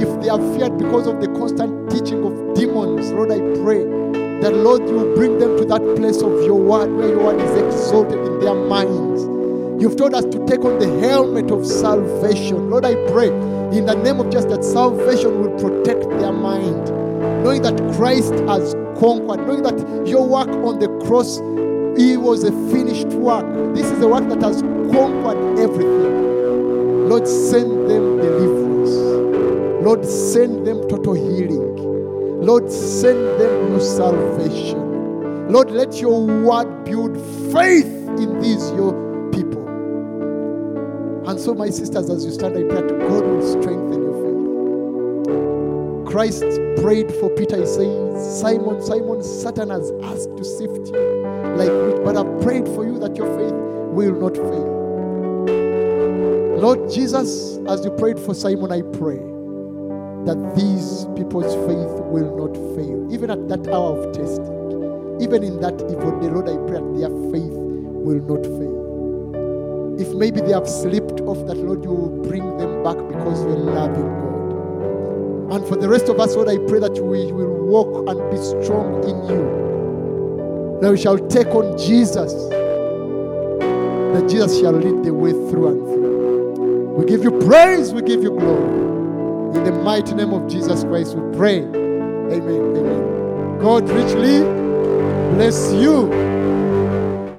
if 0.01 0.09
they 0.23 0.31
are 0.31 0.41
feared 0.57 0.79
because 0.79 1.07
of 1.07 1.21
the 1.21 1.29
constant 1.39 1.91
teaching 1.91 2.25
of 2.25 2.55
demons, 2.55 3.13
Lord, 3.13 3.31
I 3.31 3.41
pray 3.61 3.85
that, 4.43 4.55
Lord, 4.57 4.89
you 4.89 4.95
will 4.95 5.15
bring 5.15 5.39
them 5.39 5.57
to 5.59 5.65
that 5.67 5.83
place 5.97 6.21
of 6.23 6.33
your 6.45 6.57
word 6.57 6.91
where 6.97 7.11
your 7.11 7.23
word 7.23 7.41
is 7.41 7.63
exalted 7.63 8.19
in 8.19 8.41
their 8.41 8.55
minds. 8.55 9.02
You've 9.83 9.97
told 9.97 10.15
us 10.15 10.25
to 10.27 10.47
take 10.47 10.65
on 10.65 10.79
the 10.79 10.87
helmet 11.01 11.51
of 11.51 11.67
salvation. 11.67 12.71
Lord, 12.71 12.85
I 12.85 12.95
pray 13.11 13.27
in 13.77 13.85
the 13.85 13.97
name 13.97 14.21
of 14.21 14.31
Jesus 14.31 14.45
that 14.45 14.63
salvation 14.63 15.41
will 15.41 15.59
protect 15.59 16.09
their 16.09 16.31
mind, 16.31 16.87
knowing 17.43 17.63
that 17.63 17.77
Christ 17.97 18.33
has 18.47 18.75
conquered, 18.97 19.45
knowing 19.45 19.65
that 19.65 20.07
your 20.07 20.25
work 20.25 20.47
on 20.51 20.79
the 20.79 20.87
cross 21.05 21.39
it 21.99 22.17
was 22.17 22.45
a 22.45 22.53
finished 22.71 23.09
work. 23.09 23.45
This 23.75 23.87
is 23.91 24.01
a 24.01 24.07
work 24.07 24.29
that 24.29 24.41
has 24.43 24.63
conquered 24.63 25.59
everything. 25.59 27.09
Lord, 27.09 27.27
send 27.27 27.73
them 27.91 28.19
deliverance. 28.19 29.85
Lord, 29.85 30.07
send 30.07 30.65
them 30.65 30.89
total 30.89 31.15
healing. 31.15 32.41
Lord, 32.41 32.71
send 32.71 33.19
them 33.41 33.73
new 33.73 33.81
salvation. 33.81 35.49
Lord, 35.49 35.73
let 35.73 36.01
your 36.01 36.25
word 36.25 36.85
build 36.85 37.17
faith 37.53 37.93
in 38.21 38.41
these 38.41 38.71
your. 38.75 39.12
And 41.33 41.41
so, 41.41 41.55
my 41.55 41.71
sisters, 41.71 42.11
as 42.11 42.27
you 42.27 42.31
stand, 42.31 42.59
I 42.59 42.63
pray 42.63 42.83
that 42.83 42.89
God 43.09 43.25
will 43.25 43.41
strengthen 43.41 44.03
your 44.03 44.13
faith. 46.05 46.13
Christ 46.13 46.45
prayed 46.77 47.11
for 47.15 47.31
Peter. 47.31 47.57
He 47.57 47.65
says, 47.65 48.39
Simon, 48.39 48.83
Simon, 48.83 49.23
Satan 49.23 49.71
has 49.71 49.91
asked 50.03 50.37
to 50.37 50.45
sift 50.45 50.89
you 50.93 51.01
like 51.57 51.71
wheat, 51.71 52.05
but 52.05 52.19
I've 52.19 52.43
prayed 52.43 52.67
for 52.77 52.85
you 52.85 52.99
that 52.99 53.17
your 53.17 53.35
faith 53.39 53.55
will 53.95 54.13
not 54.13 54.37
fail. 54.37 54.69
Lord 56.61 56.91
Jesus, 56.91 57.57
as 57.67 57.83
you 57.83 57.93
prayed 57.93 58.21
for 58.21 58.35
Simon, 58.35 58.71
I 58.71 58.83
pray 58.83 59.17
that 60.27 60.37
these 60.55 61.07
people's 61.17 61.55
faith 61.65 61.97
will 62.13 62.37
not 62.37 62.55
fail. 62.77 63.11
Even 63.11 63.31
at 63.31 63.49
that 63.49 63.67
hour 63.73 63.97
of 63.99 64.13
testing, 64.13 64.53
even 65.23 65.43
in 65.43 65.63
that 65.63 65.81
evil 65.91 66.13
day, 66.21 66.29
Lord, 66.29 66.51
I 66.51 66.59
pray 66.69 66.79
that 66.79 66.95
their 66.95 67.09
faith 67.33 67.57
will 67.57 68.21
not 68.21 68.45
fail. 68.45 68.72
If 69.99 70.15
maybe 70.15 70.41
they 70.41 70.53
have 70.53 70.69
slipped 70.69 71.21
off 71.23 71.47
that, 71.47 71.57
Lord, 71.57 71.85
you 71.85 71.91
will 71.91 72.23
bring 72.23 72.57
them 72.57 72.83
back 72.83 72.97
because 72.97 73.43
you're 73.45 73.57
loving 73.57 74.09
God. 74.09 75.53
And 75.53 75.69
for 75.69 75.77
the 75.77 75.89
rest 75.89 76.09
of 76.09 76.19
us, 76.19 76.35
Lord, 76.35 76.49
I 76.49 76.57
pray 76.67 76.81
that 76.81 76.93
we 76.95 77.31
will 77.31 77.67
walk 77.67 78.09
and 78.09 78.31
be 78.31 78.39
strong 78.39 79.05
in 79.05 79.17
you. 79.29 80.79
That 80.81 80.91
we 80.91 80.97
shall 80.99 81.19
take 81.29 81.49
on 81.49 81.77
Jesus. 81.77 82.33
That 84.15 84.27
Jesus 84.29 84.59
shall 84.61 84.73
lead 84.73 85.05
the 85.05 85.13
way 85.13 85.33
through 85.33 85.69
and 85.69 85.81
through. 85.87 86.95
We 86.99 87.05
give 87.07 87.23
you 87.23 87.33
praise, 87.47 87.93
we 87.93 88.03
give 88.03 88.23
you 88.23 88.31
glory. 88.31 89.57
In 89.57 89.65
the 89.65 89.73
mighty 89.73 90.15
name 90.15 90.33
of 90.33 90.51
Jesus 90.51 90.85
Christ, 90.85 91.17
we 91.17 91.37
pray. 91.37 91.59
Amen. 91.61 92.77
Amen. 92.77 93.59
God 93.59 93.89
richly 93.91 94.41
bless 95.35 95.73
you. 95.75 96.32